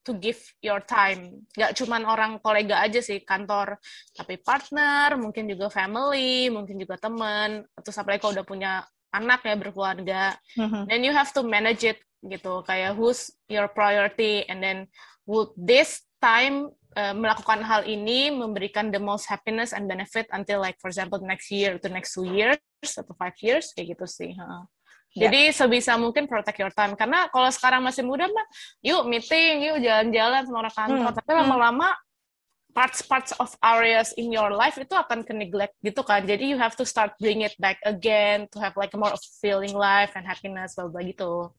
to 0.07 0.17
give 0.17 0.41
your 0.65 0.81
time 0.81 1.45
nggak 1.53 1.77
cuman 1.77 2.09
orang 2.09 2.33
kolega 2.41 2.81
aja 2.81 3.05
sih 3.05 3.21
kantor 3.27 3.77
tapi 4.17 4.41
partner 4.41 5.21
mungkin 5.21 5.45
juga 5.51 5.69
family 5.69 6.49
mungkin 6.49 6.81
juga 6.81 6.97
teman 6.97 7.67
atau 7.77 7.93
sampai 7.93 8.17
kalau 8.17 8.33
udah 8.39 8.47
punya 8.49 8.73
anak 9.13 9.45
ya 9.45 9.55
berkeluarga 9.59 10.33
mm-hmm. 10.57 10.89
then 10.89 11.05
you 11.05 11.13
have 11.13 11.29
to 11.35 11.45
manage 11.45 11.85
it 11.85 12.01
gitu 12.25 12.65
kayak 12.65 12.97
who's 12.97 13.29
your 13.53 13.69
priority 13.69 14.49
and 14.49 14.65
then 14.65 14.89
would 15.29 15.53
this 15.61 16.03
time 16.25 16.73
uh, 16.99 17.15
melakukan 17.15 17.63
hal 17.63 17.87
ini 17.87 18.35
memberikan 18.35 18.91
the 18.91 18.99
most 18.99 19.31
happiness 19.31 19.71
and 19.71 19.87
benefit 19.87 20.27
until 20.35 20.59
like 20.59 20.75
for 20.83 20.91
example 20.91 21.23
next 21.23 21.49
year 21.55 21.79
to 21.79 21.87
next 21.87 22.19
two 22.19 22.27
years 22.27 22.59
atau 22.83 23.15
five 23.15 23.39
years 23.39 23.71
kayak 23.73 23.95
gitu 23.95 24.07
sih. 24.11 24.35
Huh. 24.35 24.67
Yeah. 25.15 25.31
Jadi 25.31 25.57
sebisa 25.57 25.97
mungkin 25.97 26.29
protect 26.29 26.59
your 26.61 26.75
time 26.75 26.93
karena 26.93 27.31
kalau 27.33 27.49
sekarang 27.49 27.81
masih 27.81 28.05
muda 28.05 28.29
mah 28.29 28.47
yuk 28.85 29.09
meeting, 29.09 29.65
yuk 29.65 29.81
jalan-jalan 29.81 30.45
sama 30.45 30.57
orang 30.67 30.75
kantor, 30.75 31.11
hmm. 31.15 31.19
tapi 31.23 31.31
hmm. 31.33 31.41
lama-lama 31.47 31.89
parts-parts 32.77 33.33
of 33.41 33.51
areas 33.65 34.15
in 34.21 34.31
your 34.31 34.53
life 34.53 34.77
itu 34.77 34.93
akan 34.93 35.25
ke 35.25 35.33
neglect 35.33 35.75
gitu 35.81 36.05
kan. 36.05 36.23
Jadi 36.23 36.53
you 36.53 36.59
have 36.61 36.77
to 36.77 36.85
start 36.85 37.17
bring 37.19 37.41
it 37.43 37.57
back 37.57 37.81
again 37.89 38.47
to 38.53 38.61
have 38.61 38.77
like 38.77 38.93
a 38.93 39.01
more 39.01 39.17
fulfilling 39.17 39.75
life 39.75 40.13
and 40.15 40.29
happiness 40.29 40.77
bla 40.77 40.87
bla 40.87 41.01
gitu. 41.03 41.51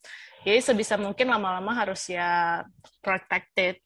Jadi 0.46 0.60
sebisa 0.64 0.96
mungkin 0.96 1.28
lama-lama 1.28 1.74
harus 1.76 2.08
ya 2.08 2.64
protected 3.04 3.82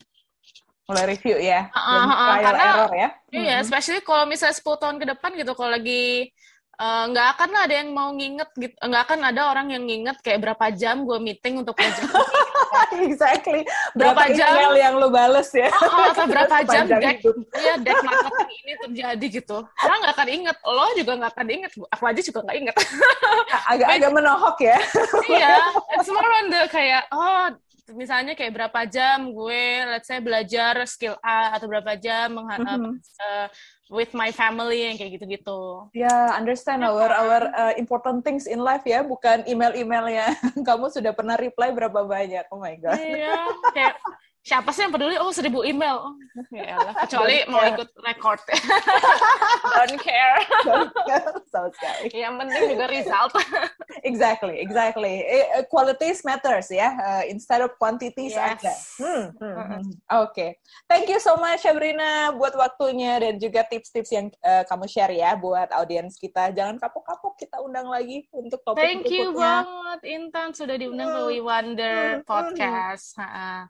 mulai 0.83 1.05
review 1.15 1.37
ya 1.39 1.71
uh, 1.71 1.79
uh, 1.79 2.05
uh, 2.11 2.35
karena 2.43 2.63
error 2.63 2.91
ya. 2.91 3.09
iya 3.31 3.55
hmm. 3.57 3.63
especially 3.63 4.01
kalau 4.03 4.27
misalnya 4.27 4.55
10 4.55 4.81
tahun 4.83 4.97
ke 4.99 5.05
depan 5.15 5.31
gitu 5.39 5.51
kalau 5.55 5.71
lagi 5.71 6.27
eh, 6.73 7.03
nggak 7.07 7.27
uh, 7.27 7.31
akan 7.37 7.49
lah 7.55 7.61
ada 7.69 7.75
yang 7.79 7.89
mau 7.95 8.09
nginget 8.11 8.49
gitu 8.59 8.75
nggak 8.75 9.03
akan 9.07 9.19
ada 9.31 9.41
orang 9.47 9.67
yang 9.71 9.83
nginget 9.87 10.17
kayak 10.19 10.43
berapa 10.43 10.65
jam 10.75 11.07
gue 11.07 11.19
meeting 11.23 11.63
untuk 11.63 11.77
project 11.79 12.11
exactly. 13.01 13.61
Berapa, 13.93 14.27
berapa 14.27 14.37
jam? 14.37 14.53
email 14.53 14.75
yang 14.77 14.93
lu 14.97 15.09
bales 15.09 15.49
ya. 15.53 15.69
Uh, 15.69 15.85
uh, 15.85 16.05
atau 16.13 16.25
berapa 16.31 16.55
jam 16.67 16.85
deck 16.89 17.19
ya 17.57 17.73
deck 17.79 17.99
marketing 18.01 18.59
ini 18.65 18.73
terjadi 18.89 19.25
gitu. 19.41 19.57
Orang 19.65 19.97
nggak 20.03 20.13
akan 20.13 20.29
inget 20.29 20.57
lo 20.61 20.85
juga 20.97 21.11
nggak 21.21 21.31
akan 21.33 21.47
inget 21.49 21.71
aku 21.89 22.03
aja 22.05 22.21
juga 22.21 22.39
nggak 22.45 22.57
inget. 22.57 22.75
Agak-agak 23.69 24.11
menohok 24.17 24.57
ya. 24.61 24.77
Iya 25.29 25.53
it's 25.97 26.09
more 26.09 26.31
on 26.41 26.47
the 26.49 26.61
kayak 26.69 27.03
oh 27.13 27.49
misalnya 27.91 28.31
kayak 28.31 28.55
berapa 28.55 28.87
jam 28.87 29.35
gue 29.35 29.63
let's 29.91 30.07
say 30.07 30.23
belajar 30.23 30.87
skill 30.87 31.19
A 31.19 31.59
atau 31.59 31.67
berapa 31.67 31.99
jam 31.99 32.39
mm 32.39 32.47
-hmm. 32.47 32.95
uh, 33.19 33.47
with 33.91 34.15
my 34.15 34.31
family 34.31 34.89
yang 34.89 34.95
kayak 34.97 35.19
gitu-gitu. 35.19 35.85
Ya, 35.93 36.07
yeah, 36.07 36.23
understand 36.33 36.81
our 36.81 37.11
our 37.11 37.43
uh, 37.53 37.73
important 37.77 38.25
things 38.25 38.49
in 38.49 38.57
life 38.63 38.81
ya, 38.87 39.05
bukan 39.05 39.45
email-emailnya. 39.45 40.33
Kamu 40.67 40.89
sudah 40.89 41.13
pernah 41.13 41.37
reply 41.37 41.69
berapa 41.69 42.01
banyak? 42.01 42.49
Oh 42.49 42.57
my 42.57 42.73
god. 42.81 42.97
Iya, 42.97 43.29
yeah, 43.29 43.45
kayak 43.75 43.95
siapa 44.43 44.75
sih 44.75 44.83
yang 44.83 44.91
peduli? 44.91 45.15
Oh, 45.15 45.31
seribu 45.31 45.63
email. 45.63 46.03
Oh, 46.03 46.13
ya 46.51 46.75
Kecuali 47.07 47.47
mau 47.47 47.63
ikut 47.63 47.89
record. 48.03 48.43
Don't 49.79 49.97
care. 50.03 50.39
Don't 50.67 50.91
care 51.07 51.31
sama 51.47 51.71
sekali. 51.71 52.11
Yang 52.11 52.33
penting 52.43 52.63
juga 52.75 52.85
result. 52.91 53.31
exactly, 54.09 54.59
exactly. 54.59 55.23
Eh, 55.23 55.63
qualities 55.71 56.27
matters 56.27 56.67
ya, 56.67 56.91
uh, 56.91 57.23
instead 57.31 57.63
of 57.63 57.71
quantities 57.79 58.35
yes. 58.35 58.59
aja. 58.59 58.73
Hmm, 58.99 59.25
hmm, 59.39 59.55
hmm. 59.55 59.81
Oke. 60.19 60.35
Okay. 60.35 60.49
Thank 60.91 61.07
you 61.07 61.23
so 61.23 61.39
much, 61.39 61.63
Sabrina, 61.63 62.35
buat 62.35 62.51
waktunya 62.59 63.23
dan 63.23 63.39
juga 63.39 63.63
tips-tips 63.63 64.11
yang 64.11 64.27
uh, 64.43 64.67
kamu 64.67 64.85
share 64.91 65.15
ya 65.15 65.39
buat 65.39 65.71
audiens 65.71 66.19
kita. 66.19 66.51
Jangan 66.51 66.75
kapok-kapok 66.83 67.39
kita 67.39 67.63
undang 67.63 67.87
lagi 67.87 68.27
untuk 68.35 68.59
topik 68.67 68.83
Thank 68.83 69.07
you 69.07 69.31
banget, 69.31 69.99
Intan, 70.03 70.51
sudah 70.51 70.75
diundang 70.75 71.15
ke 71.15 71.21
We 71.31 71.39
Wonder 71.39 72.19
podcast. 72.27 73.15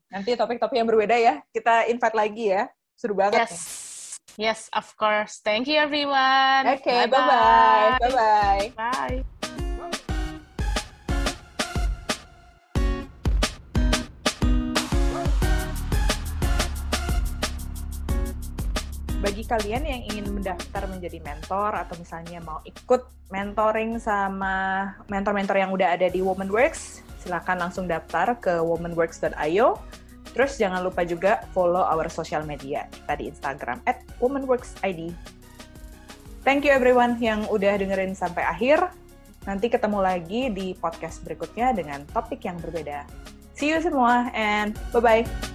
Nanti 0.09 0.33
topik 0.33 0.62
topik 0.63 0.79
yang 0.79 0.87
berbeda 0.87 1.15
ya. 1.19 1.43
Kita 1.51 1.91
invite 1.91 2.15
lagi 2.15 2.55
ya. 2.55 2.71
Seru 2.95 3.19
banget. 3.19 3.43
Yes. 3.43 3.51
Nih. 3.51 4.47
Yes, 4.49 4.71
of 4.71 4.87
course. 4.95 5.43
Thank 5.43 5.67
you 5.67 5.77
everyone. 5.77 6.65
Oke, 6.65 6.87
okay, 6.87 7.05
bye-bye. 7.05 7.99
Bye-bye. 7.99 8.65
Bye. 8.79 9.19
bagi 19.23 19.47
kalian 19.47 19.87
yang 19.87 20.01
ingin 20.03 20.35
mendaftar 20.35 20.83
menjadi 20.83 21.23
mentor 21.23 21.79
atau 21.79 21.95
misalnya 21.95 22.43
mau 22.43 22.59
ikut 22.67 23.07
mentoring 23.31 23.95
sama 23.95 24.91
mentor-mentor 25.07 25.63
yang 25.63 25.71
udah 25.71 25.95
ada 25.95 26.11
di 26.11 26.19
Womanworks, 26.19 26.99
silakan 27.23 27.63
langsung 27.63 27.87
daftar 27.87 28.35
ke 28.35 28.59
womanworks.io 28.59 29.79
Terus 30.33 30.57
jangan 30.57 30.81
lupa 30.81 31.05
juga 31.05 31.45
follow 31.53 31.85
our 31.85 32.09
social 32.09 32.41
media 32.43 32.89
kita 32.89 33.13
di 33.21 33.29
Instagram 33.29 33.79
at 33.85 34.01
womanworksid. 34.17 35.13
Thank 36.43 36.67
you 36.67 36.73
everyone 36.75 37.21
yang 37.23 37.47
udah 37.47 37.79
dengerin 37.79 38.17
sampai 38.17 38.43
akhir. 38.43 38.91
Nanti 39.47 39.71
ketemu 39.71 39.99
lagi 40.03 40.51
di 40.51 40.75
podcast 40.75 41.23
berikutnya 41.23 41.71
dengan 41.71 42.03
topik 42.11 42.43
yang 42.43 42.59
berbeda. 42.59 43.07
See 43.53 43.69
you 43.71 43.79
semua 43.79 44.33
and 44.33 44.75
bye-bye. 44.91 45.52